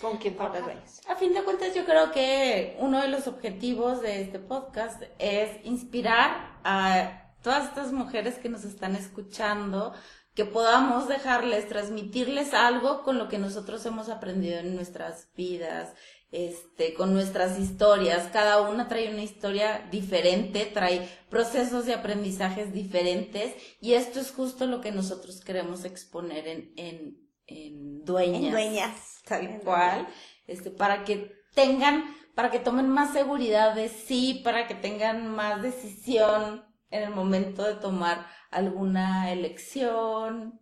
con 0.00 0.16
quién 0.18 0.36
trabajar. 0.36 0.82
A 1.08 1.16
fin 1.16 1.34
de 1.34 1.42
cuentas, 1.42 1.74
yo 1.74 1.84
creo 1.84 2.12
que 2.12 2.76
uno 2.78 3.02
de 3.02 3.08
los 3.08 3.26
objetivos 3.26 4.00
de 4.00 4.22
este 4.22 4.38
podcast 4.38 5.02
es 5.18 5.64
inspirar 5.64 6.60
a 6.64 7.27
todas 7.42 7.68
estas 7.68 7.92
mujeres 7.92 8.36
que 8.36 8.48
nos 8.48 8.64
están 8.64 8.96
escuchando, 8.96 9.92
que 10.34 10.44
podamos 10.44 11.08
dejarles, 11.08 11.68
transmitirles 11.68 12.54
algo 12.54 13.02
con 13.02 13.18
lo 13.18 13.28
que 13.28 13.38
nosotros 13.38 13.84
hemos 13.86 14.08
aprendido 14.08 14.58
en 14.58 14.76
nuestras 14.76 15.28
vidas, 15.36 15.94
este, 16.30 16.94
con 16.94 17.12
nuestras 17.12 17.58
historias. 17.58 18.28
Cada 18.32 18.60
una 18.60 18.86
trae 18.86 19.10
una 19.12 19.22
historia 19.22 19.88
diferente, 19.90 20.66
trae 20.66 21.08
procesos 21.28 21.86
de 21.86 21.94
aprendizajes 21.94 22.72
diferentes, 22.72 23.54
y 23.80 23.94
esto 23.94 24.20
es 24.20 24.30
justo 24.30 24.66
lo 24.66 24.80
que 24.80 24.92
nosotros 24.92 25.40
queremos 25.40 25.84
exponer 25.84 26.46
en, 26.46 26.72
en, 26.76 27.28
en 27.46 28.04
dueñas 28.04 28.42
En 28.44 28.50
dueñas. 28.52 29.22
tal 29.24 29.60
cual, 29.64 30.06
este, 30.46 30.70
para 30.70 31.04
que 31.04 31.32
tengan, 31.54 32.04
para 32.36 32.50
que 32.52 32.60
tomen 32.60 32.88
más 32.88 33.12
seguridad 33.12 33.74
de 33.74 33.88
sí, 33.88 34.40
para 34.44 34.68
que 34.68 34.74
tengan 34.76 35.26
más 35.34 35.62
decisión 35.62 36.67
en 36.90 37.02
el 37.02 37.10
momento 37.10 37.64
de 37.64 37.74
tomar 37.74 38.26
alguna 38.50 39.32
elección. 39.32 40.60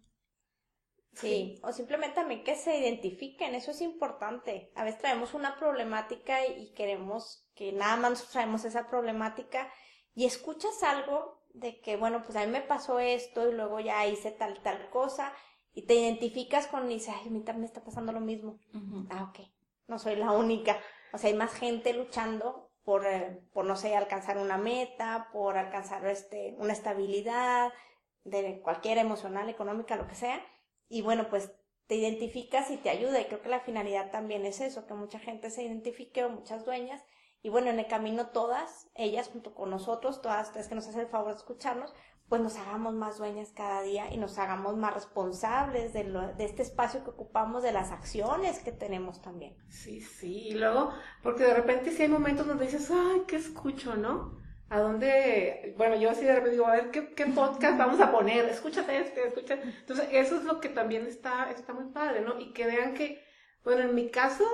Sí, 1.13 1.59
o 1.63 1.73
simplemente 1.73 2.17
también 2.17 2.45
que 2.45 2.57
se 2.57 2.79
identifiquen, 2.79 3.55
eso 3.55 3.71
es 3.71 3.81
importante. 3.81 4.71
A 4.75 4.85
veces 4.85 5.01
traemos 5.01 5.33
una 5.33 5.57
problemática 5.57 6.47
y 6.47 6.75
queremos 6.75 7.49
que 7.55 7.73
nada 7.73 7.97
más 7.97 8.29
traemos 8.29 8.65
esa 8.65 8.87
problemática 8.89 9.73
y 10.15 10.27
escuchas 10.27 10.83
algo 10.83 11.43
de 11.55 11.81
que, 11.81 11.97
bueno, 11.97 12.23
pues 12.23 12.37
a 12.37 12.45
mí 12.45 12.53
me 12.53 12.61
pasó 12.61 12.99
esto 12.99 13.49
y 13.49 13.55
luego 13.55 13.81
ya 13.81 14.07
hice 14.07 14.31
tal, 14.31 14.61
tal 14.61 14.91
cosa 14.91 15.33
y 15.73 15.83
te 15.83 15.95
identificas 15.95 16.67
con 16.67 16.91
y 16.91 16.95
dices, 16.95 17.15
ay, 17.19 17.29
a 17.29 17.31
mí 17.31 17.41
también 17.41 17.61
me 17.61 17.67
está 17.67 17.83
pasando 17.83 18.13
lo 18.13 18.21
mismo. 18.21 18.59
Ah, 19.11 19.25
ok, 19.31 19.47
no 19.89 19.99
soy 19.99 20.17
la 20.17 20.33
única. 20.33 20.79
O 21.13 21.19
sea, 21.19 21.31
hay 21.31 21.37
más 21.37 21.55
gente 21.55 21.95
luchando 21.95 22.66
por, 22.87 23.05
eh, 23.05 23.43
por 23.53 23.65
no 23.65 23.75
sé, 23.75 23.97
alcanzar 23.97 24.39
una 24.39 24.59
meta, 24.59 25.29
por 25.33 25.59
alcanzar 25.59 26.07
este, 26.07 26.55
una 26.61 26.73
estabilidad 26.73 27.73
de 28.23 28.61
cualquier 28.63 28.99
emocional, 28.99 29.49
económica, 29.49 29.97
lo 29.97 30.07
que 30.07 30.15
sea. 30.15 30.41
Y 30.89 31.03
bueno, 31.03 31.29
pues 31.29 31.51
te 31.89 31.97
identificas 31.97 32.71
y 32.71 32.77
te 32.77 32.91
ayuda. 32.91 33.21
Y 33.21 33.25
creo 33.25 33.43
que 33.43 33.49
la 33.49 33.59
finalidad 33.59 34.13
también 34.13 34.47
es 34.47 34.61
eso, 34.61 34.87
que 34.87 34.95
mucha 34.95 35.19
gente 35.19 35.51
se 35.51 35.65
identifique 35.65 36.23
o 36.23 36.31
muchas 36.31 36.65
dueñas. 36.65 37.03
Y 37.43 37.49
bueno, 37.49 37.71
en 37.71 37.81
el 37.81 37.89
camino 37.89 38.29
todas, 38.29 38.89
ellas 38.95 39.31
junto 39.33 39.53
con 39.53 39.69
nosotros, 39.69 40.23
todas 40.23 40.47
ustedes 40.47 40.69
que 40.69 40.77
nos 40.77 40.87
hacen 40.87 41.01
el 41.01 41.09
favor 41.09 41.33
de 41.33 41.39
escucharnos, 41.39 41.93
pues 42.29 42.43
nos 42.43 42.57
hagamos 42.57 42.95
más 42.95 43.19
dueñas 43.19 43.53
cada 43.55 43.83
día 43.83 44.13
y 44.13 44.17
nos 44.17 44.39
hagamos 44.39 44.77
más 44.77 44.95
responsables 44.95 45.93
de, 45.93 46.05
lo, 46.05 46.35
de 46.35 46.45
este 46.45 46.63
espacio 46.63 47.05
que 47.05 47.11
ocupamos, 47.11 47.63
de 47.63 47.73
las 47.73 47.93
acciones 47.93 48.59
que 48.59 48.73
tenemos 48.73 49.23
también. 49.23 49.57
Sí, 49.69 50.01
sí, 50.01 50.49
y 50.49 50.55
luego, 50.55 50.93
porque 51.23 51.45
de 51.45 51.55
repente 51.55 51.93
sí 51.93 52.03
hay 52.03 52.09
momentos 52.09 52.47
donde 52.47 52.67
dices, 52.67 52.91
ay, 52.91 53.23
¿qué 53.29 53.37
escucho, 53.37 53.97
no? 53.97 54.39
¿A 54.69 54.81
dónde? 54.81 55.75
Bueno, 55.77 55.95
yo 55.95 56.11
así 56.11 56.25
de 56.25 56.33
repente 56.33 56.53
digo, 56.53 56.67
a 56.67 56.73
ver, 56.73 56.91
¿qué, 56.91 57.15
qué 57.15 57.27
podcast 57.27 57.79
vamos 57.79 58.01
a 58.01 58.11
poner? 58.11 58.47
Escúchate 58.47 58.99
este, 58.99 59.29
escúchate. 59.29 59.63
Entonces, 59.63 60.09
eso 60.11 60.37
es 60.37 60.43
lo 60.43 60.61
que 60.61 60.69
también 60.69 61.07
está, 61.07 61.53
está 61.53 61.73
muy 61.73 61.93
padre, 61.93 62.23
¿no? 62.23 62.41
Y 62.41 62.53
que 62.53 62.67
vean 62.67 62.95
que, 62.95 63.23
bueno, 63.63 63.83
en 63.83 63.95
mi 63.95 64.11
caso, 64.11 64.45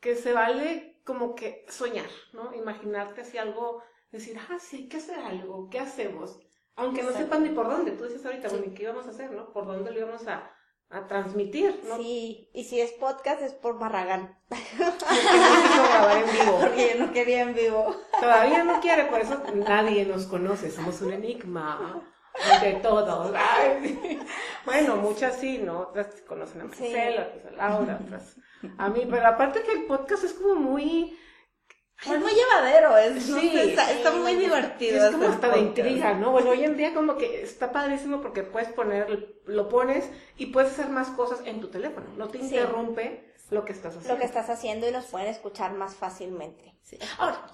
que 0.00 0.16
se 0.16 0.34
vale 0.34 1.00
como 1.04 1.34
que 1.34 1.64
soñar, 1.68 2.10
¿no? 2.34 2.54
Imaginarte 2.54 3.22
así 3.22 3.38
algo, 3.38 3.82
decir, 4.12 4.38
ah, 4.50 4.58
sí, 4.58 4.76
hay 4.76 4.88
que 4.88 4.98
hacer 4.98 5.18
algo, 5.18 5.70
¿qué 5.70 5.78
hacemos? 5.78 6.38
Aunque 6.80 7.02
no 7.02 7.08
Exacto. 7.10 7.26
sepan 7.26 7.42
ni 7.44 7.50
por 7.50 7.68
dónde. 7.68 7.92
Tú 7.92 8.04
dices 8.04 8.24
ahorita, 8.24 8.48
bueno, 8.48 8.64
¿y 8.66 8.74
qué 8.74 8.84
íbamos 8.84 9.06
a 9.06 9.10
hacer, 9.10 9.30
no? 9.32 9.52
¿Por 9.52 9.66
dónde 9.66 9.90
lo 9.90 9.98
íbamos 9.98 10.26
a, 10.26 10.50
a 10.90 11.06
transmitir, 11.06 11.80
no? 11.88 11.96
Sí, 11.98 12.50
y 12.52 12.64
si 12.64 12.80
es 12.80 12.92
podcast 12.92 13.42
es 13.42 13.52
por 13.54 13.78
Barragán, 13.78 14.38
no 14.78 15.88
grabar 15.88 16.16
en 16.18 16.32
vivo. 16.32 16.58
Porque 16.60 16.94
yo 16.96 17.06
no 17.06 17.12
quería 17.12 17.42
en 17.42 17.54
vivo. 17.54 17.94
Todavía 18.20 18.64
no 18.64 18.80
quiere, 18.80 19.04
por 19.04 19.20
eso 19.20 19.42
nadie 19.54 20.04
nos 20.06 20.26
conoce, 20.26 20.70
somos 20.70 21.00
un 21.02 21.12
enigma 21.12 22.02
de 22.62 22.72
todos. 22.74 23.32
Ay, 23.36 24.20
Bueno, 24.64 24.96
muchas 24.96 25.36
sí, 25.36 25.58
¿no? 25.58 25.80
Otras 25.80 26.22
conocen 26.26 26.62
a 26.62 26.64
Marcela, 26.64 27.28
otras 27.34 27.46
a 27.46 27.56
Laura, 27.56 28.00
otras 28.04 28.36
a 28.78 28.88
mí, 28.90 29.06
pero 29.10 29.26
aparte 29.26 29.62
que 29.62 29.72
el 29.72 29.84
podcast 29.86 30.24
es 30.24 30.34
como 30.34 30.54
muy, 30.54 31.18
Es 32.02 32.18
muy 32.18 32.32
llevadero, 32.32 32.96
es, 32.96 33.28
no 33.28 33.40
Sí, 33.40 33.50
sé, 33.50 33.72
está, 33.74 34.10
muy 34.12 34.34
divertido. 34.36 35.04
es 35.04 35.10
como 35.12 35.24
hacer 35.24 35.34
hasta 35.34 35.48
de 35.50 35.58
intriga, 35.60 36.14
¿no? 36.14 36.30
Bueno, 36.30 36.50
hoy 36.50 36.64
en 36.64 36.76
día 36.76 36.94
como 36.94 37.16
que 37.18 37.42
está 37.42 37.72
padrísimo 37.72 38.22
porque 38.22 38.42
puedes 38.42 38.68
poner, 38.70 39.36
lo 39.44 39.68
pones 39.68 40.08
y 40.38 40.46
puedes 40.46 40.70
hacer 40.72 40.88
más 40.88 41.08
cosas 41.10 41.40
en 41.44 41.60
tu 41.60 41.68
teléfono, 41.68 42.06
no 42.16 42.28
te 42.28 42.38
Sí. 42.38 42.44
interrumpe 42.44 43.32
lo 43.50 43.64
que 43.64 43.72
estás 43.72 43.96
haciendo. 43.96 44.14
lo 44.14 44.18
que 44.20 44.26
estás 44.26 44.48
haciendo 44.48 44.88
y 44.88 44.92
nos 44.92 45.04
pueden 45.06 45.28
escuchar 45.28 45.72
más 45.74 45.94
fácilmente. 45.94 46.74
Sí. 46.82 46.98
Ahora, 47.18 47.44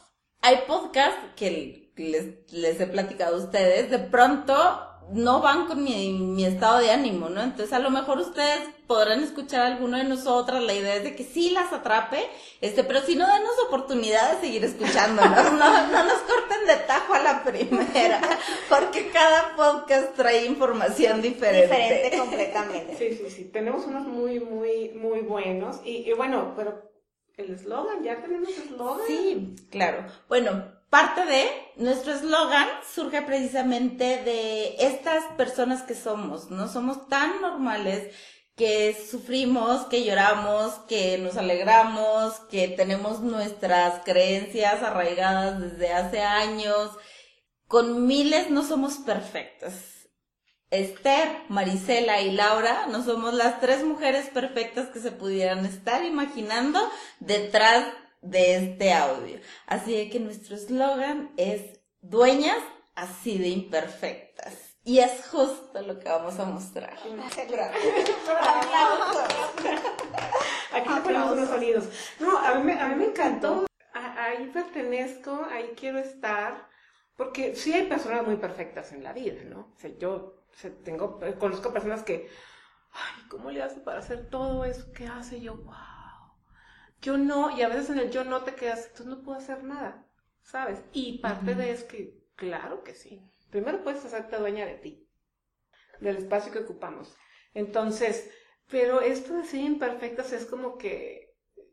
hay 0.42 0.58
podcasts 0.68 1.18
que 1.34 1.90
les, 1.96 2.52
les 2.52 2.80
he 2.80 2.86
platicado 2.86 3.34
a 3.36 3.38
ustedes, 3.40 3.90
de 3.90 3.98
pronto 3.98 4.54
no 5.12 5.40
van 5.40 5.66
con 5.66 5.84
mi, 5.84 6.12
mi 6.12 6.44
estado 6.44 6.78
de 6.78 6.90
ánimo, 6.90 7.28
¿no? 7.28 7.40
Entonces 7.42 7.72
a 7.72 7.78
lo 7.78 7.90
mejor 7.90 8.18
ustedes 8.18 8.60
podrán 8.86 9.22
escuchar 9.22 9.62
a 9.62 9.66
alguno 9.66 9.96
de 9.96 10.04
nosotras, 10.04 10.62
la 10.62 10.74
idea 10.74 10.96
es 10.96 11.04
de 11.04 11.14
que 11.14 11.24
sí 11.24 11.50
las 11.50 11.72
atrape, 11.72 12.24
este, 12.60 12.84
pero 12.84 13.00
si 13.02 13.16
no, 13.16 13.26
denos 13.26 13.52
oportunidad 13.66 14.32
de 14.32 14.40
seguir 14.40 14.64
escuchándonos, 14.64 15.52
no, 15.52 15.86
no 15.88 16.04
nos 16.04 16.18
corten 16.22 16.66
de 16.66 16.76
tajo 16.86 17.14
a 17.14 17.22
la 17.22 17.44
primera, 17.44 18.20
porque 18.68 19.10
cada 19.10 19.56
podcast 19.56 20.14
trae 20.14 20.46
información 20.46 21.22
diferente. 21.22 21.74
Diferente 21.74 22.18
completamente. 22.18 22.96
Sí, 22.96 23.16
sí, 23.16 23.30
sí, 23.30 23.44
tenemos 23.44 23.86
unos 23.86 24.06
muy, 24.06 24.40
muy, 24.40 24.90
muy 24.90 25.20
buenos 25.20 25.80
y, 25.84 26.08
y 26.08 26.12
bueno, 26.12 26.54
pero 26.56 26.90
el 27.36 27.52
eslogan, 27.52 28.02
ya 28.02 28.20
tenemos 28.20 28.48
eslogan. 28.48 29.06
Sí, 29.06 29.54
claro. 29.70 30.06
Bueno, 30.28 30.75
parte 30.90 31.24
de 31.24 31.50
nuestro 31.76 32.12
eslogan 32.12 32.68
surge 32.94 33.22
precisamente 33.22 34.22
de 34.22 34.76
estas 34.78 35.24
personas 35.36 35.82
que 35.82 35.94
somos, 35.94 36.50
¿no? 36.50 36.68
Somos 36.68 37.08
tan 37.08 37.40
normales 37.40 38.14
que 38.56 38.96
sufrimos, 39.10 39.86
que 39.86 40.04
lloramos, 40.04 40.72
que 40.88 41.18
nos 41.18 41.36
alegramos, 41.36 42.34
que 42.50 42.68
tenemos 42.68 43.20
nuestras 43.20 44.02
creencias 44.04 44.82
arraigadas 44.82 45.60
desde 45.60 45.92
hace 45.92 46.22
años. 46.22 46.90
Con 47.68 48.06
miles 48.06 48.48
no 48.48 48.62
somos 48.62 48.94
perfectas. 48.94 49.74
Esther, 50.70 51.28
Marisela 51.48 52.22
y 52.22 52.32
Laura 52.32 52.86
no 52.86 53.04
somos 53.04 53.34
las 53.34 53.60
tres 53.60 53.84
mujeres 53.84 54.30
perfectas 54.30 54.88
que 54.88 55.00
se 55.00 55.12
pudieran 55.12 55.64
estar 55.64 56.04
imaginando 56.04 56.80
detrás 57.20 57.84
de 58.30 58.56
este 58.56 58.92
audio. 58.92 59.38
Así 59.66 59.96
de 59.96 60.10
que 60.10 60.20
nuestro 60.20 60.56
eslogan 60.56 61.32
es 61.36 61.80
dueñas 62.00 62.58
así 62.94 63.38
de 63.38 63.48
imperfectas. 63.48 64.54
Y 64.84 65.00
es 65.00 65.26
justo 65.28 65.82
lo 65.82 65.98
que 65.98 66.08
vamos 66.08 66.38
a 66.38 66.44
mostrar. 66.44 66.96
Aquí 70.72 70.88
le 70.94 71.00
ponemos 71.00 71.32
unos 71.32 71.48
sonidos. 71.48 71.88
No, 72.20 72.38
a 72.38 72.54
mí, 72.54 72.62
me- 72.64 72.80
a 72.80 72.88
mí 72.88 72.94
me 72.96 73.06
encantó. 73.06 73.66
Ahí 73.92 74.50
pertenezco, 74.52 75.46
ahí 75.50 75.72
quiero 75.76 75.98
estar. 75.98 76.68
Porque 77.16 77.56
sí 77.56 77.72
hay 77.72 77.86
personas 77.86 78.26
muy 78.26 78.36
perfectas 78.36 78.92
en 78.92 79.02
la 79.02 79.12
vida, 79.12 79.42
¿no? 79.44 79.72
O 79.74 79.78
sea, 79.78 79.90
yo 79.98 80.12
o 80.52 80.58
sea, 80.58 80.70
tengo, 80.84 81.18
conozco 81.38 81.72
personas 81.72 82.02
que, 82.02 82.28
ay, 82.92 83.22
¿cómo 83.28 83.50
le 83.50 83.62
hace 83.62 83.80
para 83.80 83.98
hacer 84.00 84.28
todo 84.30 84.64
eso 84.64 84.92
que 84.92 85.06
hace? 85.06 85.40
Yo, 85.40 85.56
wow. 85.56 85.74
Yo 87.02 87.18
no, 87.18 87.56
y 87.56 87.62
a 87.62 87.68
veces 87.68 87.90
en 87.90 87.98
el 87.98 88.10
yo 88.10 88.24
no 88.24 88.42
te 88.42 88.54
quedas, 88.54 88.86
entonces 88.86 89.06
no 89.06 89.22
puedo 89.22 89.38
hacer 89.38 89.62
nada, 89.64 90.06
¿sabes? 90.42 90.82
Y 90.92 91.18
parte 91.18 91.54
de 91.54 91.70
es 91.70 91.84
que, 91.84 92.18
claro 92.34 92.82
que 92.82 92.94
sí. 92.94 93.22
Primero 93.50 93.82
puedes 93.82 94.04
hacerte 94.04 94.38
dueña 94.38 94.66
de 94.66 94.74
ti, 94.74 95.08
del 96.00 96.16
espacio 96.16 96.52
que 96.52 96.60
ocupamos. 96.60 97.14
Entonces, 97.54 98.30
pero 98.68 99.00
esto 99.00 99.34
de 99.34 99.44
ser 99.44 99.60
imperfectas 99.60 100.32
es 100.32 100.46
como 100.46 100.76
que 100.78 101.26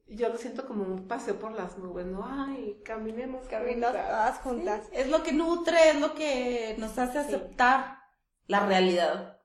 yo 0.08 0.30
lo 0.30 0.38
siento 0.38 0.68
como 0.68 0.84
un 0.84 1.08
paseo 1.08 1.40
por 1.40 1.54
las 1.54 1.78
nubes, 1.78 2.06
¿no? 2.06 2.26
Ay, 2.26 2.82
caminemos. 2.86 3.48
Caminos 3.48 3.92
juntas. 3.92 4.08
todas 4.08 4.38
juntas. 4.40 4.90
Es 4.92 5.10
lo 5.10 5.24
que 5.24 5.34
nutre, 5.34 5.90
es 5.90 6.00
lo 6.00 6.14
que 6.14 6.76
nos 6.78 6.98
hace 6.98 7.20
aceptar 7.20 7.98
la 8.48 8.66
realidad. 8.66 9.40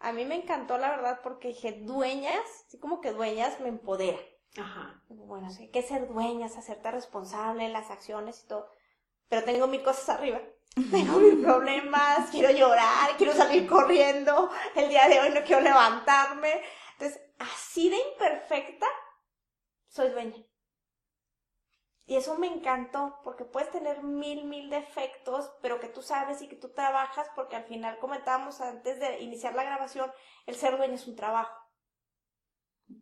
A 0.00 0.12
mí 0.12 0.24
me 0.24 0.34
encantó, 0.34 0.78
la 0.78 0.90
verdad, 0.90 1.20
porque 1.22 1.48
dije, 1.48 1.72
dueñas, 1.82 2.42
así 2.66 2.78
como 2.78 3.00
que 3.00 3.12
dueñas 3.12 3.60
me 3.60 3.68
empodera. 3.68 4.18
Ajá. 4.58 5.02
Bueno, 5.08 5.50
sí, 5.50 5.64
hay 5.64 5.70
que 5.70 5.82
ser 5.82 6.08
dueñas, 6.08 6.56
hacerte 6.56 6.90
responsable 6.90 7.66
en 7.66 7.72
las 7.74 7.90
acciones 7.90 8.42
y 8.42 8.48
todo. 8.48 8.68
Pero 9.28 9.44
tengo 9.44 9.66
mil 9.66 9.82
cosas 9.82 10.08
arriba. 10.08 10.40
Tengo 10.90 11.18
mil 11.18 11.42
problemas, 11.42 12.30
quiero 12.30 12.50
llorar, 12.50 13.10
quiero 13.18 13.34
salir 13.34 13.68
corriendo. 13.68 14.50
El 14.74 14.88
día 14.88 15.06
de 15.08 15.20
hoy 15.20 15.30
no 15.30 15.44
quiero 15.44 15.60
levantarme. 15.60 16.62
Entonces, 16.92 17.20
así 17.38 17.90
de 17.90 17.96
imperfecta, 18.12 18.86
soy 19.88 20.10
dueña. 20.10 20.42
Y 22.10 22.16
eso 22.16 22.36
me 22.36 22.48
encantó, 22.48 23.20
porque 23.22 23.44
puedes 23.44 23.70
tener 23.70 24.02
mil, 24.02 24.44
mil 24.44 24.68
defectos, 24.68 25.48
pero 25.62 25.78
que 25.78 25.86
tú 25.86 26.02
sabes 26.02 26.42
y 26.42 26.48
que 26.48 26.56
tú 26.56 26.72
trabajas, 26.72 27.28
porque 27.36 27.54
al 27.54 27.62
final 27.66 28.00
comentábamos 28.00 28.60
antes 28.60 28.98
de 28.98 29.20
iniciar 29.20 29.54
la 29.54 29.62
grabación, 29.62 30.10
el 30.46 30.56
ser 30.56 30.76
dueño 30.76 30.94
es 30.94 31.06
un 31.06 31.14
trabajo. 31.14 31.56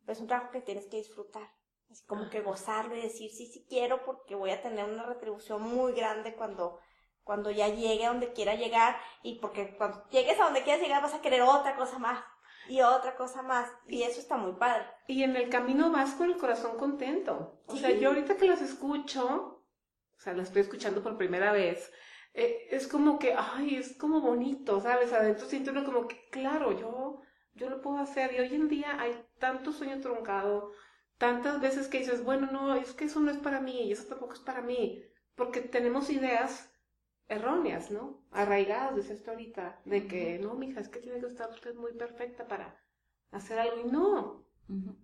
Es 0.07 0.21
un 0.21 0.27
trabajo 0.27 0.51
que 0.51 0.61
tienes 0.61 0.89
que 0.89 0.99
disfrutar. 0.99 1.49
Así 1.91 2.05
como 2.05 2.29
que 2.29 2.43
gozarlo 2.43 2.95
y 2.97 3.01
decir, 3.01 3.31
sí, 3.31 3.47
sí 3.47 3.65
quiero, 3.67 4.05
porque 4.05 4.35
voy 4.35 4.51
a 4.51 4.61
tener 4.61 4.85
una 4.85 5.07
retribución 5.07 5.63
muy 5.63 5.95
grande 5.95 6.37
cuando, 6.37 6.79
cuando 7.23 7.51
ya 7.51 7.69
llegue 7.69 8.05
a 8.05 8.11
donde 8.11 8.35
quiera 8.35 8.57
llegar, 8.57 9.01
y 9.23 9.39
porque 9.39 9.75
cuando 9.79 10.07
llegues 10.11 10.39
a 10.39 10.45
donde 10.45 10.65
quieras 10.65 10.83
llegar 10.83 11.01
vas 11.01 11.15
a 11.15 11.23
querer 11.23 11.41
otra 11.41 11.77
cosa 11.77 11.99
más, 11.99 12.23
y 12.69 12.83
otra 12.83 13.17
cosa 13.17 13.43
más, 13.43 13.71
y 13.87 14.03
eso 14.03 14.21
está 14.21 14.37
muy 14.37 14.53
padre. 14.53 14.85
Y 15.07 15.23
en 15.23 15.37
el 15.37 15.49
camino 15.49 15.91
vas 15.91 16.15
con 16.15 16.31
el 16.31 16.37
corazón 16.37 16.77
contento. 16.77 17.63
O 17.67 17.77
sea, 17.77 17.91
yo 17.91 18.11
ahorita 18.11 18.37
que 18.37 18.47
las 18.47 18.61
escucho, 18.61 19.65
o 20.17 20.21
sea, 20.21 20.35
las 20.35 20.49
estoy 20.49 20.63
escuchando 20.63 21.03
por 21.03 21.17
primera 21.17 21.53
vez, 21.53 21.91
eh, 22.35 22.69
es 22.71 22.87
como 22.87 23.19
que, 23.19 23.35
ay, 23.37 23.77
es 23.77 23.97
como 23.97 24.21
bonito, 24.21 24.81
¿sabes? 24.81 25.13
Adentro 25.13 25.47
siento 25.47 25.71
uno 25.71 25.85
como 25.85 26.07
que, 26.07 26.29
claro, 26.31 26.79
yo, 26.79 27.23
yo 27.55 27.71
lo 27.71 27.81
puedo 27.81 27.99
hacer. 27.99 28.35
Y 28.35 28.41
hoy 28.41 28.55
en 28.55 28.69
día 28.69 29.01
hay 29.01 29.25
tanto 29.39 29.73
sueño 29.73 30.01
truncado, 30.01 30.73
tantas 31.17 31.61
veces 31.61 31.89
que 31.89 31.99
dices, 31.99 32.23
bueno, 32.23 32.49
no, 32.53 32.75
es 32.75 32.93
que 32.93 33.07
eso 33.07 33.21
no 33.21 33.31
es 33.31 33.39
para 33.39 33.61
mí 33.61 33.89
y 33.89 33.93
eso 33.93 34.07
tampoco 34.07 34.35
es 34.35 34.41
para 34.41 34.63
mí. 34.63 35.03
Porque 35.35 35.61
tenemos 35.61 36.11
ideas 36.11 36.71
erróneas, 37.29 37.91
¿no? 37.91 38.23
Arraigadas, 38.33 38.97
dice 38.97 39.15
esto 39.15 39.31
ahorita, 39.33 39.81
de 39.85 40.07
que, 40.07 40.39
no, 40.39 40.55
mija, 40.55 40.81
es 40.81 40.89
que 40.89 41.01
tiene 41.01 41.21
que 41.21 41.27
estar 41.27 41.51
usted 41.51 41.75
muy 41.75 41.93
perfecta 41.93 42.47
para 42.47 42.77
hacer 43.31 43.59
algo. 43.59 43.77
Y 43.81 43.85
no, 43.91 44.45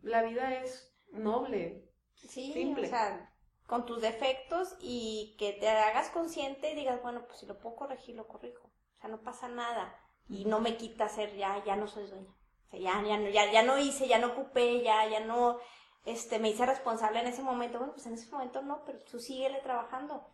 la 0.03 0.23
vida 0.23 0.55
es 0.63 0.95
noble. 1.13 1.91
Sí, 2.15 2.53
Simple. 2.53 2.87
o 2.87 2.91
sea, 2.91 3.31
con 3.67 3.87
tus 3.87 4.01
defectos 4.01 4.77
y 4.81 5.37
que 5.39 5.53
te 5.53 5.69
hagas 5.69 6.11
consciente 6.11 6.73
y 6.73 6.75
digas, 6.75 7.03
bueno, 7.03 7.27
pues 7.27 7.41
si 7.41 7.47
lo 7.47 7.59
puedo 7.59 7.77
corregir, 7.77 8.15
lo 8.17 8.27
corrijo. 8.29 8.69
O 8.69 9.01
sea, 9.01 9.11
no 9.11 9.23
pasa 9.23 9.49
nada. 9.49 9.99
Y 10.29 10.47
no 10.47 10.61
me 10.61 10.77
quita 10.77 11.09
ser 11.09 11.35
ya, 11.37 11.63
ya 11.65 11.77
no 11.77 11.87
soy 11.87 12.07
dueña. 12.07 12.31
O 12.67 12.71
sea, 12.71 12.79
ya, 12.81 13.03
ya, 13.07 13.19
no- 13.19 13.29
ya, 13.29 13.53
ya 13.53 13.63
no 13.63 13.79
hice, 13.79 14.09
ya 14.09 14.19
no 14.19 14.29
ocupé, 14.29 14.83
ya, 14.83 15.07
ya 15.09 15.21
no, 15.21 15.59
este, 16.07 16.39
me 16.39 16.51
hice 16.51 16.65
responsable 16.67 17.21
en 17.21 17.27
ese 17.27 17.43
momento. 17.43 17.79
Bueno, 17.79 17.93
pues 17.93 18.07
en 18.07 18.15
ese 18.15 18.31
momento 18.31 18.63
no, 18.63 18.85
pero 18.85 18.99
tú 19.01 19.19
síguele 19.19 19.61
trabajando. 19.61 20.27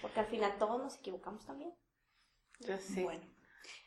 Porque 0.00 0.20
al 0.20 0.26
final 0.26 0.58
todos 0.58 0.82
nos 0.82 0.96
equivocamos 0.96 1.44
también. 1.46 1.74
Ya 2.60 2.78
sé. 2.78 3.02
Bueno, 3.02 3.22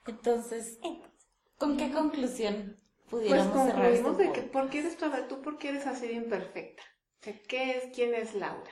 entonces, 0.06 0.80
Entonces, 0.82 1.30
¿con 1.58 1.78
qué 1.78 1.92
conclusión 1.92 2.80
pues 3.10 3.24
pudiéramos 3.24 3.64
cerrar 3.66 3.92
este 3.92 4.04
concluimos 4.04 4.18
de 4.18 4.32
que? 4.32 4.42
¿por 4.42 4.70
qué 4.70 4.80
eres 4.80 4.98
tú? 4.98 5.06
A 5.06 5.10
ver, 5.10 5.28
tú, 5.28 5.42
¿por 5.42 5.58
qué 5.58 5.70
eres 5.70 5.88
así 5.88 6.08
de 6.08 6.14
imperfecta? 6.14 6.84
O 7.20 7.24
sea, 7.24 7.42
¿qué 7.44 7.78
es, 7.78 7.96
quién 7.96 8.14
es 8.14 8.34
Laura? 8.36 8.72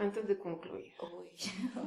Antes 0.00 0.26
de 0.26 0.38
concluir. 0.38 0.94
Uy. 0.98 1.30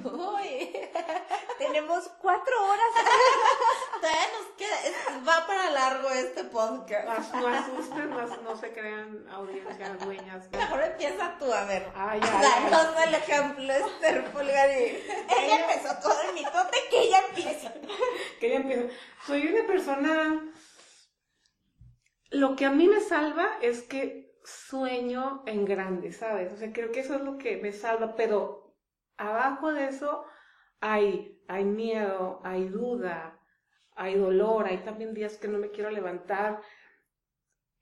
Uy. 0.06 0.72
tenemos 1.58 2.08
cuatro 2.22 2.54
horas. 2.64 2.86
Todavía 4.02 4.28
nos 4.38 4.48
queda, 4.56 4.82
es- 4.86 5.28
va 5.28 5.48
para 5.48 5.72
largo 5.72 6.10
este 6.10 6.44
podcast. 6.44 7.08
As- 7.10 7.34
No 7.34 7.48
asusten, 7.48 8.10
no, 8.12 8.28
no 8.44 8.56
se 8.56 8.72
crean 8.72 9.28
audiencias 9.30 10.00
dueñas. 10.06 10.50
Mejor 10.52 10.84
empieza 10.84 11.38
tú, 11.40 11.52
a 11.52 11.66
ver. 11.66 11.88
Ay, 11.96 12.20
ay, 12.22 12.30
ay. 12.46 12.70
Danos 12.70 13.04
el 13.08 13.16
ejemplo, 13.16 13.74
Esther 13.74 14.32
Pulgari. 14.32 15.04
Ella 15.40 15.60
empezó 15.62 15.96
todo 16.02 16.22
el 16.30 16.34
mitote 16.36 16.78
que 16.92 17.00
ella 17.02 17.20
empieza. 17.30 17.74
Que 18.40 18.50
ya 18.50 18.56
empiezo. 18.58 18.90
Soy 19.26 19.48
una 19.48 19.66
persona. 19.66 20.52
Lo 22.30 22.56
que 22.58 22.66
a 22.66 22.72
mí 22.72 22.88
me 22.88 23.00
salva 23.00 23.58
es 23.62 23.84
que 23.84 24.33
sueño 24.44 25.44
en 25.46 25.66
grande, 25.66 26.12
¿sabes? 26.12 26.52
O 26.52 26.58
sea, 26.58 26.72
creo 26.74 26.92
que 26.92 27.02
eso 27.02 27.16
es 27.16 27.22
lo 27.22 27.38
que 27.38 27.58
me 27.58 27.72
salva, 27.72 28.16
pero 28.16 28.76
abajo 29.18 29.74
de 29.74 29.88
eso 29.88 30.26
hay, 30.80 31.42
hay 31.48 31.64
miedo, 31.64 32.42
hay 32.44 32.68
duda, 32.68 33.40
hay 33.96 34.16
dolor, 34.16 34.68
hay 34.68 34.80
también 34.80 35.14
días 35.14 35.38
que 35.38 35.48
no 35.48 35.58
me 35.58 35.72
quiero 35.72 35.90
levantar. 35.90 36.62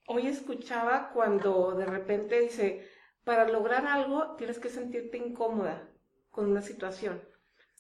Hoy 0.08 0.28
escuchaba 0.28 1.12
cuando 1.14 1.76
de 1.76 1.86
repente 1.86 2.40
dice, 2.40 2.88
para 3.24 3.48
lograr 3.48 3.86
algo 3.86 4.36
tienes 4.36 4.60
que 4.60 4.70
sentirte 4.70 5.18
incómoda 5.18 5.90
con 6.30 6.50
una 6.50 6.62
situación. 6.62 7.24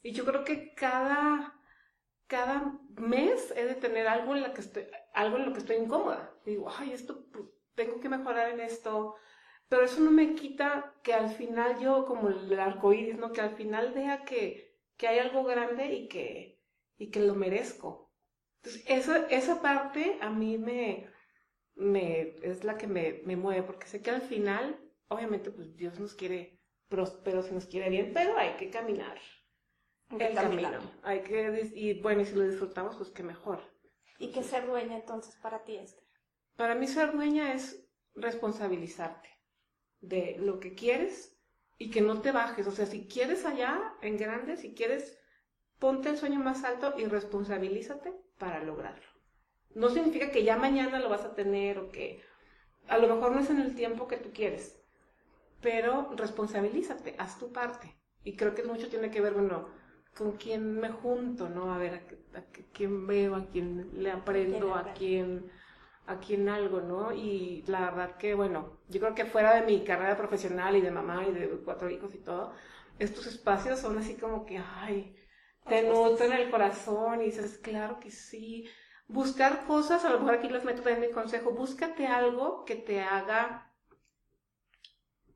Y 0.03 0.13
yo 0.13 0.25
creo 0.25 0.43
que 0.43 0.73
cada, 0.73 1.59
cada 2.27 2.79
mes 2.95 3.53
he 3.55 3.65
de 3.65 3.75
tener 3.75 4.07
algo 4.07 4.35
en, 4.35 4.41
la 4.41 4.53
que 4.53 4.61
estoy, 4.61 4.87
algo 5.13 5.37
en 5.37 5.45
lo 5.45 5.53
que 5.53 5.59
estoy 5.59 5.77
incómoda. 5.77 6.33
Digo, 6.45 6.67
ay, 6.69 6.93
esto, 6.93 7.25
pues, 7.31 7.45
tengo 7.75 7.99
que 7.99 8.09
mejorar 8.09 8.49
en 8.51 8.59
esto. 8.61 9.15
Pero 9.69 9.83
eso 9.83 10.01
no 10.01 10.11
me 10.11 10.35
quita 10.35 10.95
que 11.03 11.13
al 11.13 11.29
final 11.29 11.79
yo, 11.79 12.05
como 12.05 12.29
el 12.29 12.59
arco 12.59 12.93
iris, 12.93 13.17
¿no? 13.17 13.31
Que 13.31 13.41
al 13.41 13.55
final 13.55 13.93
vea 13.93 14.23
que, 14.25 14.77
que 14.97 15.07
hay 15.07 15.19
algo 15.19 15.43
grande 15.43 15.93
y 15.93 16.07
que, 16.09 16.61
y 16.97 17.11
que 17.11 17.21
lo 17.21 17.35
merezco. 17.35 18.11
Entonces, 18.57 18.83
esa, 18.87 19.27
esa 19.27 19.61
parte 19.61 20.17
a 20.21 20.29
mí 20.29 20.57
me, 20.57 21.09
me, 21.75 22.35
es 22.43 22.63
la 22.63 22.77
que 22.77 22.87
me, 22.87 23.21
me 23.25 23.35
mueve, 23.35 23.63
porque 23.63 23.87
sé 23.87 24.01
que 24.01 24.11
al 24.11 24.21
final, 24.21 24.79
obviamente, 25.09 25.51
pues 25.51 25.75
Dios 25.75 25.99
nos 25.99 26.13
quiere 26.15 26.59
prósperos 26.89 27.49
y 27.49 27.53
nos 27.53 27.65
quiere 27.65 27.89
bien, 27.89 28.11
pero 28.13 28.37
hay 28.37 28.51
que 28.57 28.69
caminar 28.69 29.19
el 30.17 30.37
camino. 30.37 30.79
Hay 31.03 31.21
que, 31.21 31.71
y 31.73 32.01
bueno, 32.01 32.21
y 32.21 32.25
si 32.25 32.35
lo 32.35 32.43
disfrutamos, 32.47 32.95
pues 32.97 33.09
qué 33.11 33.23
mejor. 33.23 33.61
¿Y 34.19 34.31
qué 34.31 34.41
ser 34.41 34.67
dueña 34.67 34.95
entonces 34.95 35.35
para 35.35 35.65
ti, 35.65 35.75
Esther? 35.75 36.05
Para 36.61 36.75
mí 36.75 36.87
ser 36.87 37.11
dueña 37.13 37.53
es 37.53 37.63
responsabilizarte 38.13 39.29
de 40.01 40.37
lo 40.39 40.59
que 40.61 40.75
quieres 40.75 41.37
y 41.77 41.91
que 41.91 42.01
no 42.01 42.21
te 42.21 42.31
bajes. 42.31 42.67
O 42.67 42.71
sea, 42.71 42.85
si 42.85 43.07
quieres 43.07 43.45
allá 43.45 43.93
en 44.01 44.17
grande, 44.17 44.57
si 44.57 44.73
quieres, 44.75 45.17
ponte 45.79 46.09
el 46.09 46.17
sueño 46.17 46.39
más 46.39 46.63
alto 46.63 46.95
y 46.97 47.05
responsabilízate 47.05 48.13
para 48.39 48.63
lograrlo. 48.63 49.07
No 49.75 49.89
significa 49.89 50.31
que 50.31 50.43
ya 50.43 50.57
mañana 50.57 50.99
lo 50.99 51.09
vas 51.09 51.25
a 51.25 51.35
tener 51.35 51.79
o 51.79 51.91
que 51.91 52.23
a 52.87 52.97
lo 52.99 53.07
mejor 53.15 53.33
no 53.33 53.41
es 53.41 53.49
en 53.51 53.61
el 53.61 53.75
tiempo 53.75 54.07
que 54.07 54.17
tú 54.17 54.31
quieres, 54.33 54.81
pero 55.61 56.09
responsabilízate, 56.15 57.15
haz 57.17 57.37
tu 57.39 57.51
parte. 57.51 57.95
Y 58.23 58.35
creo 58.35 58.55
que 58.55 58.63
mucho 58.63 58.89
tiene 58.89 59.11
que 59.11 59.21
ver, 59.21 59.33
bueno, 59.33 59.67
con 60.17 60.33
quién 60.33 60.79
me 60.79 60.89
junto, 60.89 61.49
¿no? 61.49 61.73
A 61.73 61.77
ver, 61.77 61.93
a, 62.33 62.37
a 62.39 62.41
qué- 62.51 62.65
quién 62.73 63.07
veo, 63.07 63.35
a 63.35 63.47
quién 63.49 63.89
le 64.01 64.11
aprendo, 64.11 64.75
a 64.75 64.93
quién, 64.93 65.49
a 66.11 66.19
quién 66.19 66.49
algo, 66.49 66.81
¿no? 66.81 67.13
Y 67.13 67.63
la 67.67 67.81
verdad 67.81 68.17
que, 68.17 68.33
bueno, 68.35 68.79
yo 68.89 68.99
creo 68.99 69.15
que 69.15 69.25
fuera 69.25 69.55
de 69.55 69.65
mi 69.65 69.83
carrera 69.83 70.17
profesional 70.17 70.75
y 70.75 70.81
de 70.81 70.91
mamá 70.91 71.25
y 71.27 71.31
de 71.31 71.49
cuatro 71.63 71.89
hijos 71.89 72.13
y 72.15 72.19
todo, 72.19 72.53
estos 72.99 73.27
espacios 73.27 73.79
son 73.79 73.97
así 73.97 74.15
como 74.15 74.45
que, 74.45 74.57
ay, 74.57 75.15
te 75.67 75.83
nutren 75.83 76.33
el 76.33 76.49
corazón 76.51 77.21
y 77.21 77.25
dices, 77.25 77.57
claro 77.59 77.99
que 77.99 78.11
sí. 78.11 78.67
Buscar 79.07 79.65
cosas, 79.65 80.05
a 80.05 80.09
lo 80.11 80.19
mejor 80.19 80.35
aquí 80.35 80.49
les 80.49 80.63
meto 80.63 80.81
también 80.81 81.09
mi 81.09 81.13
consejo, 81.13 81.51
búscate 81.51 82.07
algo 82.07 82.65
que 82.65 82.75
te 82.75 83.01
haga 83.01 83.73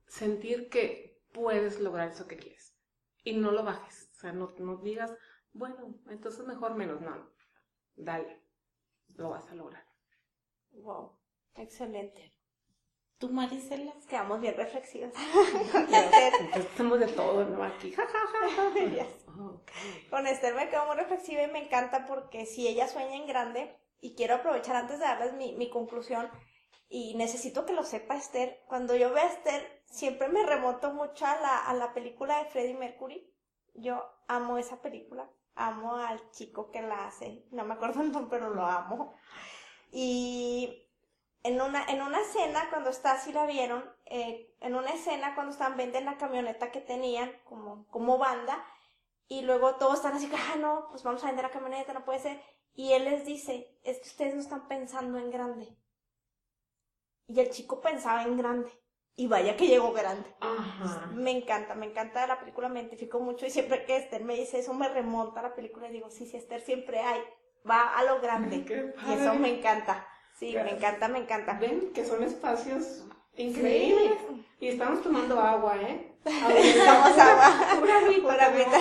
sentir 0.07 0.69
que 0.69 1.21
puedes 1.33 1.79
lograr 1.79 2.09
eso 2.09 2.27
que 2.27 2.37
quieres. 2.37 2.77
Y 3.23 3.35
no 3.37 3.51
lo 3.51 3.63
bajes, 3.63 4.09
o 4.15 4.19
sea, 4.19 4.31
no, 4.31 4.53
no 4.59 4.77
digas, 4.77 5.13
bueno, 5.53 5.95
entonces 6.09 6.45
mejor 6.45 6.75
menos, 6.75 7.01
no, 7.01 7.29
dale, 7.95 8.41
lo 9.15 9.29
vas 9.29 9.49
a 9.49 9.55
lograr. 9.55 9.84
Wow, 10.83 11.11
excelente. 11.55 12.33
¿Tú, 13.17 13.29
Marisela? 13.29 13.93
Quedamos 14.09 14.41
bien 14.41 14.55
reflexivas. 14.55 15.13
Entonces 15.73 16.65
hacemos 16.73 16.99
de 16.99 17.07
todo, 17.07 17.45
¿no? 17.45 17.63
Aquí. 17.63 17.95
Ok. 19.37 19.71
Con 20.09 20.27
Esther 20.27 20.55
me 20.55 20.69
quedo 20.69 20.85
muy 20.85 20.95
reflexiva 20.95 21.43
y 21.43 21.51
me 21.51 21.65
encanta 21.65 22.05
porque 22.05 22.45
si 22.45 22.69
ella 22.69 22.87
sueña 22.87 23.15
en 23.17 23.27
grande, 23.27 23.77
y 23.99 24.15
quiero 24.15 24.35
aprovechar 24.35 24.77
antes 24.77 24.97
de 24.97 25.03
darles 25.03 25.33
mi, 25.33 25.53
mi 25.55 25.69
conclusión, 25.69 26.29
y 26.87 27.15
necesito 27.15 27.65
que 27.65 27.73
lo 27.73 27.83
sepa 27.83 28.15
Esther, 28.15 28.63
cuando 28.67 28.95
yo 28.95 29.13
veo 29.13 29.23
a 29.23 29.27
Esther, 29.27 29.83
siempre 29.85 30.29
me 30.29 30.45
remonto 30.45 30.93
mucho 30.93 31.25
a 31.25 31.35
la, 31.41 31.65
a 31.65 31.73
la 31.73 31.93
película 31.93 32.41
de 32.41 32.49
Freddie 32.49 32.75
Mercury. 32.75 33.29
Yo 33.73 34.01
amo 34.29 34.57
esa 34.57 34.81
película, 34.81 35.29
amo 35.55 35.97
al 35.97 36.31
chico 36.31 36.71
que 36.71 36.81
la 36.81 37.07
hace, 37.07 37.45
no 37.51 37.65
me 37.65 37.73
acuerdo 37.73 38.03
el 38.03 38.13
nombre, 38.13 38.39
pero 38.39 38.53
lo 38.53 38.65
amo. 38.65 39.17
Y 39.97 40.89
en 41.43 41.61
una, 41.61 41.85
en 41.85 42.01
una 42.01 42.19
escena, 42.19 42.69
cuando 42.69 42.89
está, 42.89 43.17
si 43.17 43.31
la 43.31 43.45
vieron, 43.45 43.89
eh, 44.07 44.53
en 44.59 44.75
una 44.75 44.89
escena 44.89 45.35
cuando 45.35 45.53
están, 45.53 45.77
venden 45.77 46.03
la 46.03 46.17
camioneta 46.17 46.69
que 46.69 46.81
tenían 46.81 47.31
como, 47.45 47.87
como 47.87 48.17
banda, 48.17 48.61
y 49.29 49.43
luego 49.43 49.75
todos 49.75 49.95
están 49.95 50.11
así, 50.11 50.29
ah, 50.35 50.57
no, 50.57 50.89
pues 50.89 51.01
vamos 51.03 51.23
a 51.23 51.27
vender 51.27 51.45
la 51.45 51.51
camioneta, 51.51 51.93
no 51.93 52.03
puede 52.03 52.19
ser. 52.19 52.41
Y 52.73 52.91
él 52.91 53.05
les 53.05 53.25
dice, 53.25 53.79
es 53.83 53.99
que 53.99 54.09
ustedes 54.09 54.35
no 54.35 54.41
están 54.41 54.67
pensando 54.67 55.17
en 55.17 55.31
grande. 55.31 55.77
Y 57.29 57.39
el 57.39 57.49
chico 57.51 57.79
pensaba 57.79 58.23
en 58.23 58.35
grande. 58.35 58.69
Y 59.15 59.27
vaya 59.27 59.55
que 59.55 59.67
llegó 59.67 59.93
grande. 59.93 60.35
Ajá. 60.41 61.05
Me 61.13 61.31
encanta, 61.31 61.73
me 61.73 61.85
encanta 61.85 62.27
la 62.27 62.37
película, 62.37 62.67
me 62.67 62.81
identifico 62.81 63.21
mucho 63.21 63.45
y 63.45 63.49
siempre 63.49 63.85
que 63.85 63.95
Esther 63.95 64.25
me 64.25 64.35
dice 64.35 64.59
eso 64.59 64.73
me 64.73 64.89
remonta 64.89 65.39
a 65.39 65.43
la 65.43 65.55
película 65.55 65.87
y 65.87 65.93
digo, 65.93 66.09
sí, 66.09 66.25
sí, 66.25 66.35
Esther 66.35 66.59
siempre 66.59 66.99
hay, 66.99 67.23
va 67.69 67.97
a 67.97 68.03
lo 68.03 68.19
grande. 68.21 68.57
Y 69.07 69.13
eso 69.13 69.33
me 69.35 69.57
encanta. 69.59 70.07
Sí, 70.37 70.53
me 70.63 70.71
encanta, 70.71 71.07
me 71.07 71.19
encanta. 71.19 71.53
Ven 71.53 71.91
que 71.93 72.05
son 72.05 72.23
espacios 72.23 73.05
increíbles. 73.37 74.13
Y 74.59 74.67
estamos 74.69 75.01
tomando 75.01 75.39
agua, 75.39 75.77
¿eh? 75.81 76.17
Tomamos 76.23 77.17
agua. 77.17 77.51
Pura 77.79 78.45
agüita. 78.45 78.79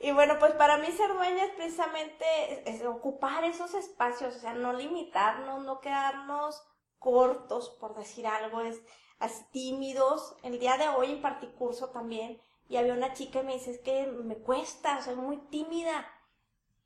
Y 0.00 0.10
bueno, 0.12 0.34
pues 0.40 0.52
para 0.54 0.78
mí 0.78 0.88
ser 0.90 1.12
dueña 1.14 1.44
es 1.44 1.50
precisamente 1.52 2.24
es- 2.50 2.80
es 2.80 2.86
ocupar 2.86 3.44
esos 3.44 3.72
espacios, 3.74 4.34
o 4.36 4.38
sea, 4.40 4.52
no 4.54 4.72
limitarnos, 4.72 5.62
no 5.64 5.80
quedarnos 5.80 6.60
cortos, 6.98 7.70
por 7.80 7.94
decir 7.96 8.26
algo, 8.26 8.62
es 8.62 8.80
así 9.20 9.44
tímidos. 9.52 10.36
El 10.42 10.58
día 10.58 10.76
de 10.76 10.88
hoy 10.88 11.10
impartí 11.12 11.46
curso 11.58 11.90
también 11.90 12.40
y 12.68 12.76
había 12.78 12.94
una 12.94 13.12
chica 13.12 13.40
y 13.40 13.44
me 13.44 13.52
dice, 13.54 13.70
es 13.70 13.78
que 13.80 14.06
me 14.06 14.36
cuesta, 14.38 15.00
soy 15.02 15.14
muy 15.16 15.36
tímida. 15.50 16.04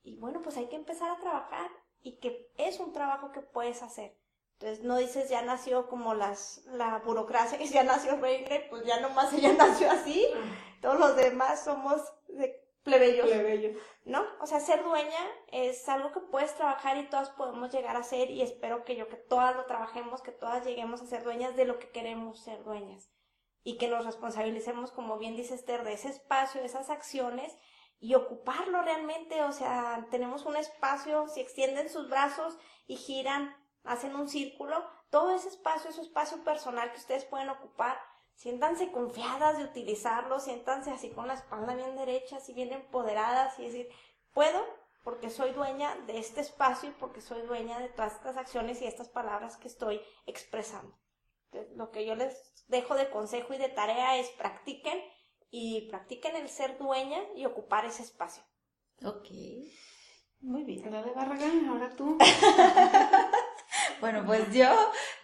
Y 0.07 0.15
bueno, 0.17 0.41
pues 0.41 0.57
hay 0.57 0.69
que 0.69 0.77
empezar 0.77 1.11
a 1.11 1.19
trabajar 1.19 1.69
y 2.01 2.21
que 2.21 2.49
es 2.59 2.79
un 2.79 2.93
trabajo 2.93 3.33
que 3.33 3.41
puedes 3.41 3.83
hacer. 3.83 4.17
Entonces 4.53 4.85
no 4.85 4.97
dices 4.97 5.29
ya 5.29 5.43
nació 5.43 5.89
como 5.89 6.15
las, 6.15 6.65
la 6.67 7.01
burocracia, 7.01 7.59
que 7.59 7.67
ya 7.67 7.83
nació 7.83 8.17
reina, 8.17 8.57
pues 8.71 8.85
ya 8.85 9.01
nomás 9.01 9.33
ella 9.33 9.53
nació 9.59 9.91
así, 9.91 10.25
todos 10.81 10.99
los 11.01 11.17
demás 11.17 11.65
somos 11.65 12.01
de 12.29 12.65
plebeyos. 12.85 13.27
Plebeyo. 13.27 13.79
¿no? 14.05 14.25
O 14.41 14.47
sea, 14.47 14.61
ser 14.61 14.85
dueña 14.85 15.19
es 15.49 15.89
algo 15.89 16.13
que 16.13 16.21
puedes 16.21 16.55
trabajar 16.55 16.97
y 16.99 17.11
todas 17.11 17.31
podemos 17.31 17.73
llegar 17.73 17.97
a 17.97 18.05
ser 18.05 18.31
y 18.31 18.43
espero 18.43 18.85
que 18.85 18.95
yo, 18.95 19.09
que 19.09 19.17
todas 19.17 19.57
lo 19.57 19.67
trabajemos, 19.67 20.23
que 20.23 20.31
todas 20.31 20.65
lleguemos 20.65 21.03
a 21.03 21.07
ser 21.07 21.25
dueñas 21.25 21.57
de 21.57 21.65
lo 21.65 21.81
que 21.81 21.91
queremos 21.91 22.39
ser 22.39 22.63
dueñas 22.63 23.11
y 23.65 23.77
que 23.77 23.89
nos 23.89 24.07
responsabilicemos, 24.07 24.93
como 24.93 25.19
bien 25.19 25.35
dice 25.35 25.57
Esther, 25.57 25.83
de 25.83 25.95
ese 25.95 26.11
espacio, 26.11 26.61
de 26.61 26.69
esas 26.69 26.91
acciones 26.91 27.59
y 27.99 28.15
ocuparlo 28.15 28.83
realmente, 28.83 29.43
o 29.43 29.53
sea, 29.53 30.07
tenemos 30.11 30.45
un 30.45 30.57
espacio, 30.57 31.29
si 31.29 31.41
extienden 31.41 31.89
sus 31.89 32.09
brazos 32.09 32.59
y 32.87 32.97
giran, 32.97 33.57
hacen 33.85 34.15
un 34.17 34.29
círculo, 34.29 34.85
todo 35.11 35.35
ese 35.35 35.49
espacio 35.49 35.91
es 35.91 35.99
un 35.99 36.05
espacio 36.05 36.45
personal 36.45 36.91
que 36.93 36.99
ustedes 36.99 37.25
pueden 37.25 37.49
ocupar 37.49 37.99
siéntanse 38.37 38.93
confiadas 38.93 39.59
de 39.59 39.65
utilizarlo, 39.65 40.39
siéntanse 40.39 40.91
así 40.91 41.11
con 41.11 41.27
la 41.27 41.35
espalda 41.35 41.75
bien 41.75 41.97
derecha, 41.97 42.37
así 42.37 42.53
bien 42.53 42.73
empoderadas 42.73 43.59
y 43.59 43.65
decir, 43.65 43.89
puedo 44.33 44.63
porque 45.03 45.31
soy 45.31 45.53
dueña 45.53 45.95
de 46.07 46.19
este 46.19 46.41
espacio 46.41 46.91
y 46.91 46.93
porque 46.93 47.21
soy 47.21 47.43
dueña 47.43 47.79
de 47.79 47.89
todas 47.89 48.15
estas 48.15 48.37
acciones 48.37 48.83
y 48.83 48.87
estas 48.87 49.09
palabras 49.09 49.57
que 49.57 49.69
estoy 49.69 50.01
expresando. 50.27 50.97
Lo 51.75 51.91
que 51.91 52.05
yo 52.05 52.15
les 52.15 52.67
dejo 52.69 52.95
de 52.95 53.09
consejo 53.11 53.55
y 53.55 53.59
de 53.59 53.69
tarea 53.69 54.19
es 54.19 54.29
practiquen 54.31 55.01
y 55.51 55.89
practiquen 55.89 56.37
el 56.37 56.49
ser 56.49 56.79
dueña 56.79 57.19
y 57.35 57.45
ocupar 57.45 57.85
ese 57.85 58.03
espacio. 58.03 58.43
Ok. 59.05 59.29
Muy 60.41 60.65
bien. 60.65 60.91
Dale, 60.91 61.13
Barragán, 61.13 61.67
ahora 61.69 61.91
tú. 61.97 62.19
Bueno, 64.01 64.25
pues 64.27 64.53
yo, 64.53 64.69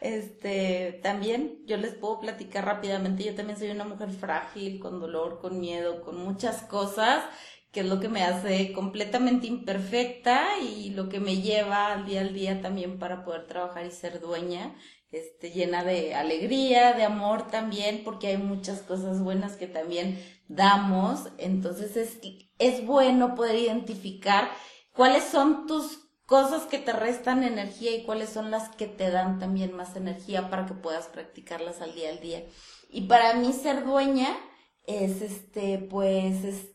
este, 0.00 1.00
también, 1.02 1.58
yo 1.66 1.76
les 1.76 1.94
puedo 1.94 2.20
platicar 2.20 2.64
rápidamente, 2.64 3.22
yo 3.22 3.34
también 3.34 3.58
soy 3.58 3.70
una 3.70 3.84
mujer 3.84 4.10
frágil, 4.10 4.80
con 4.80 4.98
dolor, 4.98 5.40
con 5.40 5.60
miedo, 5.60 6.02
con 6.02 6.16
muchas 6.16 6.62
cosas, 6.62 7.24
que 7.72 7.80
es 7.80 7.86
lo 7.86 8.00
que 8.00 8.08
me 8.08 8.22
hace 8.22 8.72
completamente 8.72 9.46
imperfecta 9.46 10.58
y 10.58 10.90
lo 10.90 11.08
que 11.08 11.20
me 11.20 11.40
lleva 11.40 11.92
al 11.92 12.04
día 12.04 12.20
al 12.20 12.34
día 12.34 12.60
también 12.60 12.98
para 12.98 13.24
poder 13.24 13.46
trabajar 13.46 13.86
y 13.86 13.90
ser 13.90 14.20
dueña, 14.20 14.76
este, 15.10 15.50
llena 15.50 15.82
de 15.82 16.14
alegría, 16.14 16.92
de 16.92 17.04
amor 17.04 17.48
también, 17.50 18.02
porque 18.04 18.28
hay 18.28 18.36
muchas 18.36 18.82
cosas 18.82 19.20
buenas 19.22 19.56
que 19.56 19.66
también 19.66 20.22
damos, 20.48 21.28
entonces 21.38 21.96
es, 21.96 22.18
es 22.58 22.86
bueno 22.86 23.34
poder 23.34 23.56
identificar 23.56 24.50
cuáles 24.92 25.24
son 25.24 25.66
tus 25.66 25.98
cosas 26.26 26.64
que 26.64 26.78
te 26.78 26.92
restan 26.92 27.42
energía 27.42 27.94
y 27.94 28.04
cuáles 28.04 28.30
son 28.30 28.50
las 28.50 28.68
que 28.70 28.86
te 28.86 29.10
dan 29.10 29.38
también 29.38 29.74
más 29.74 29.96
energía 29.96 30.50
para 30.50 30.66
que 30.66 30.74
puedas 30.74 31.06
practicarlas 31.06 31.80
al 31.80 31.94
día 31.94 32.10
al 32.10 32.20
día. 32.20 32.44
Y 32.90 33.02
para 33.02 33.34
mí 33.34 33.52
ser 33.52 33.84
dueña 33.84 34.36
es 34.86 35.22
este, 35.22 35.78
pues, 35.78 36.44
es, 36.44 36.72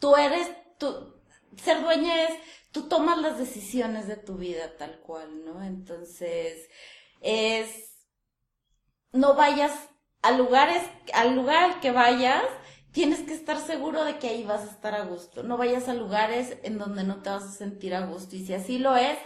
tú 0.00 0.16
eres, 0.16 0.50
tú, 0.78 1.14
ser 1.56 1.82
dueña 1.82 2.24
es, 2.24 2.34
tú 2.72 2.88
tomas 2.88 3.18
las 3.18 3.38
decisiones 3.38 4.08
de 4.08 4.16
tu 4.16 4.36
vida 4.36 4.76
tal 4.76 5.00
cual, 5.00 5.44
¿no? 5.44 5.62
Entonces, 5.62 6.68
es, 7.20 8.08
no 9.12 9.34
vayas 9.34 9.72
a 10.22 10.32
lugares, 10.32 10.82
al 11.14 11.36
lugar 11.36 11.62
al 11.62 11.80
que 11.80 11.92
vayas, 11.92 12.44
tienes 12.92 13.20
que 13.20 13.34
estar 13.34 13.58
seguro 13.58 14.04
de 14.04 14.18
que 14.18 14.28
ahí 14.28 14.44
vas 14.44 14.62
a 14.62 14.70
estar 14.70 14.94
a 14.94 15.04
gusto. 15.04 15.42
No 15.42 15.56
vayas 15.56 15.88
a 15.88 15.94
lugares 15.94 16.56
en 16.62 16.78
donde 16.78 17.04
no 17.04 17.22
te 17.22 17.30
vas 17.30 17.44
a 17.44 17.52
sentir 17.52 17.94
a 17.94 18.06
gusto. 18.06 18.36
Y 18.36 18.44
si 18.44 18.54
así 18.54 18.78
lo 18.78 18.96
es, 18.96 19.18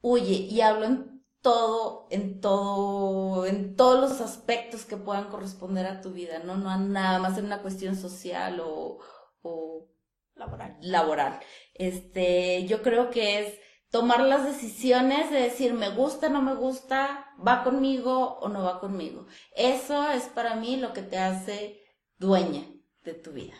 huye. 0.00 0.34
Y 0.34 0.60
hablo 0.60 0.86
en 0.86 1.24
todo, 1.40 2.06
en 2.10 2.40
todo, 2.40 3.46
en 3.46 3.76
todos 3.76 4.00
los 4.00 4.20
aspectos 4.20 4.84
que 4.84 4.96
puedan 4.96 5.28
corresponder 5.30 5.86
a 5.86 6.00
tu 6.00 6.12
vida, 6.12 6.40
¿no? 6.40 6.56
No 6.56 6.76
nada 6.78 7.18
más 7.18 7.38
en 7.38 7.46
una 7.46 7.62
cuestión 7.62 7.96
social 7.96 8.60
o, 8.60 8.98
o 9.42 9.88
Laboral. 10.36 10.76
laboral. 10.80 11.40
Este, 11.74 12.64
yo 12.66 12.82
creo 12.82 13.10
que 13.10 13.40
es 13.40 13.54
tomar 13.90 14.20
las 14.20 14.44
decisiones 14.44 15.30
de 15.30 15.40
decir 15.40 15.72
me 15.72 15.88
gusta, 15.90 16.28
no 16.28 16.42
me 16.42 16.54
gusta, 16.54 17.26
va 17.46 17.64
conmigo 17.64 18.38
o 18.40 18.48
no 18.48 18.62
va 18.62 18.78
conmigo. 18.78 19.26
Eso 19.54 20.10
es 20.10 20.24
para 20.24 20.54
mí 20.56 20.76
lo 20.76 20.92
que 20.92 21.02
te 21.02 21.18
hace 21.18 21.82
dueña 22.18 22.66
de 23.02 23.14
tu 23.14 23.32
vida. 23.32 23.54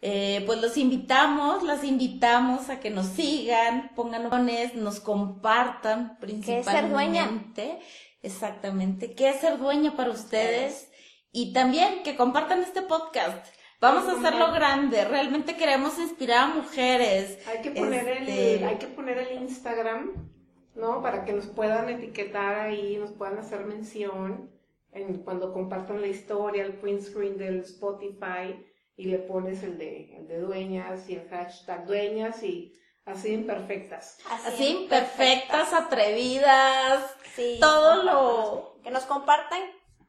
Eh, 0.00 0.42
pues 0.46 0.60
los 0.60 0.76
invitamos, 0.76 1.62
las 1.62 1.82
invitamos 1.82 2.68
a 2.68 2.80
que 2.80 2.90
nos 2.90 3.06
sigan, 3.06 3.92
pongan 3.94 4.28
nos 4.74 5.00
compartan 5.00 6.08
¿Qué 6.08 6.12
es 6.12 6.18
principalmente. 6.20 6.72
ser 6.72 6.90
dueña? 6.90 7.80
Exactamente. 8.22 9.14
¿Qué 9.14 9.30
es 9.30 9.40
ser 9.40 9.58
dueña 9.58 9.96
para 9.96 10.10
ustedes? 10.10 10.90
Y 11.32 11.52
también 11.52 12.02
que 12.02 12.16
compartan 12.16 12.62
este 12.62 12.82
podcast. 12.82 13.46
Vamos 13.80 14.08
a 14.08 14.12
hacerlo 14.18 14.52
grande. 14.52 15.04
Realmente 15.04 15.56
queremos 15.56 15.98
inspirar 15.98 16.44
a 16.50 16.54
mujeres. 16.54 17.38
Hay 17.46 17.60
que 17.62 17.70
poner 17.72 18.08
Este- 18.08 18.54
el, 18.56 18.64
hay 18.64 18.76
que 18.76 18.86
poner 18.86 19.18
el 19.18 19.42
Instagram, 19.42 20.30
¿no? 20.74 21.02
Para 21.02 21.24
que 21.24 21.32
nos 21.32 21.46
puedan 21.46 21.88
etiquetar 21.88 22.54
ahí, 22.58 22.96
nos 22.96 23.12
puedan 23.12 23.38
hacer 23.38 23.64
mención 23.66 24.50
en, 24.92 25.18
cuando 25.22 25.52
compartan 25.52 26.00
la 26.00 26.06
historia, 26.06 26.64
el 26.64 26.74
print 26.74 27.02
screen 27.02 27.36
del 27.36 27.60
Spotify 27.60 28.64
y 28.96 29.04
le 29.06 29.18
pones 29.18 29.62
el 29.62 29.76
de, 29.76 30.16
el 30.16 30.26
de 30.26 30.38
dueñas 30.40 31.08
y 31.10 31.16
el 31.16 31.28
hashtag 31.28 31.84
dueñas 31.86 32.42
y 32.42 32.72
así 33.04 33.32
imperfectas. 33.34 34.18
Así, 34.30 34.68
imperfectas, 34.68 35.72
atrevidas, 35.74 37.14
Sí, 37.34 37.58
todo 37.60 38.02
lo... 38.02 38.80
Que 38.82 38.90
nos 38.90 39.04
compartan, 39.04 39.60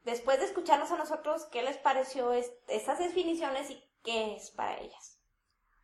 después 0.07 0.39
de 0.39 0.45
escucharnos 0.45 0.91
a 0.91 0.97
nosotros, 0.97 1.45
qué 1.51 1.61
les 1.61 1.77
pareció 1.77 2.33
es- 2.33 2.51
esas 2.67 2.97
definiciones 2.97 3.69
y 3.69 3.83
qué 4.03 4.35
es 4.35 4.49
para 4.51 4.79
ellas. 4.79 5.19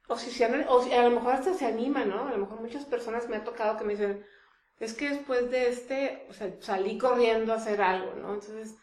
O 0.08 0.18
si, 0.18 0.32
se 0.32 0.46
han- 0.46 0.66
o 0.68 0.82
si 0.82 0.92
a 0.94 1.04
lo 1.04 1.12
mejor 1.12 1.36
hasta 1.36 1.54
se 1.54 1.66
animan, 1.66 2.10
¿no? 2.10 2.28
A 2.28 2.32
lo 2.32 2.38
mejor 2.38 2.60
muchas 2.60 2.86
personas 2.86 3.30
me 3.30 3.38
ha 3.38 3.44
tocado 3.44 3.78
que 3.78 3.84
me 3.84 3.94
dicen, 3.94 4.26
es 4.80 4.94
que 4.96 5.10
después 5.12 5.52
de 5.52 5.70
este, 5.70 6.26
o 6.30 6.34
sea, 6.34 6.52
salí 6.60 6.98
corriendo 6.98 7.54
a 7.54 7.58
hacer 7.58 7.82
algo, 7.82 8.14
¿no? 8.16 8.34
Entonces, 8.34 8.76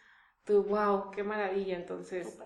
tú, 0.44 0.62
wow, 0.62 1.10
qué 1.10 1.24
maravilla, 1.24 1.76
entonces... 1.76 2.38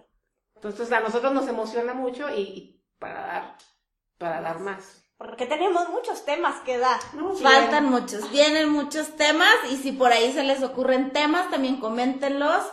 Entonces 0.56 0.90
a 0.92 1.00
nosotros 1.00 1.32
nos 1.34 1.46
emociona 1.46 1.92
mucho 1.92 2.30
y, 2.34 2.40
y 2.40 2.84
para 2.98 3.20
dar, 3.26 3.58
para 4.18 4.40
dar 4.40 4.60
más. 4.60 5.02
Porque 5.18 5.46
tenemos 5.46 5.88
muchos 5.90 6.24
temas 6.24 6.60
que 6.62 6.78
dar. 6.78 7.00
¿no? 7.14 7.34
Faltan 7.34 7.84
muchos, 7.84 8.30
vienen 8.30 8.70
muchos 8.70 9.14
temas 9.16 9.54
y 9.70 9.76
si 9.76 9.92
por 9.92 10.10
ahí 10.10 10.32
se 10.32 10.42
les 10.42 10.62
ocurren 10.62 11.12
temas, 11.12 11.50
también 11.50 11.80
coméntenlos 11.80 12.64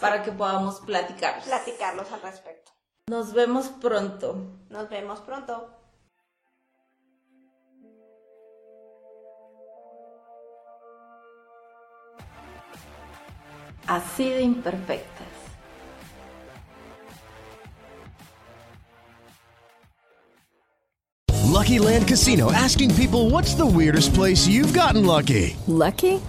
para 0.00 0.22
que 0.22 0.32
podamos 0.32 0.80
platicar. 0.80 1.42
Platicarlos 1.42 2.10
al 2.12 2.22
respecto. 2.22 2.72
Nos 3.08 3.32
vemos 3.32 3.68
pronto. 3.68 4.36
Nos 4.70 4.88
vemos 4.88 5.20
pronto. 5.20 5.74
Así 13.86 14.28
de 14.28 14.42
imperfectas. 14.42 15.26
Lucky 21.58 21.78
Lucky 21.78 21.78
Land 21.80 22.08
Casino 22.08 22.52
asking 22.52 22.94
people 22.94 23.30
what's 23.30 23.54
the 23.54 23.66
weirdest 23.66 24.14
place 24.14 24.46
you've 24.46 24.72
gotten 24.72 25.04
lucky? 25.04 25.56
Lucky? 25.66 26.20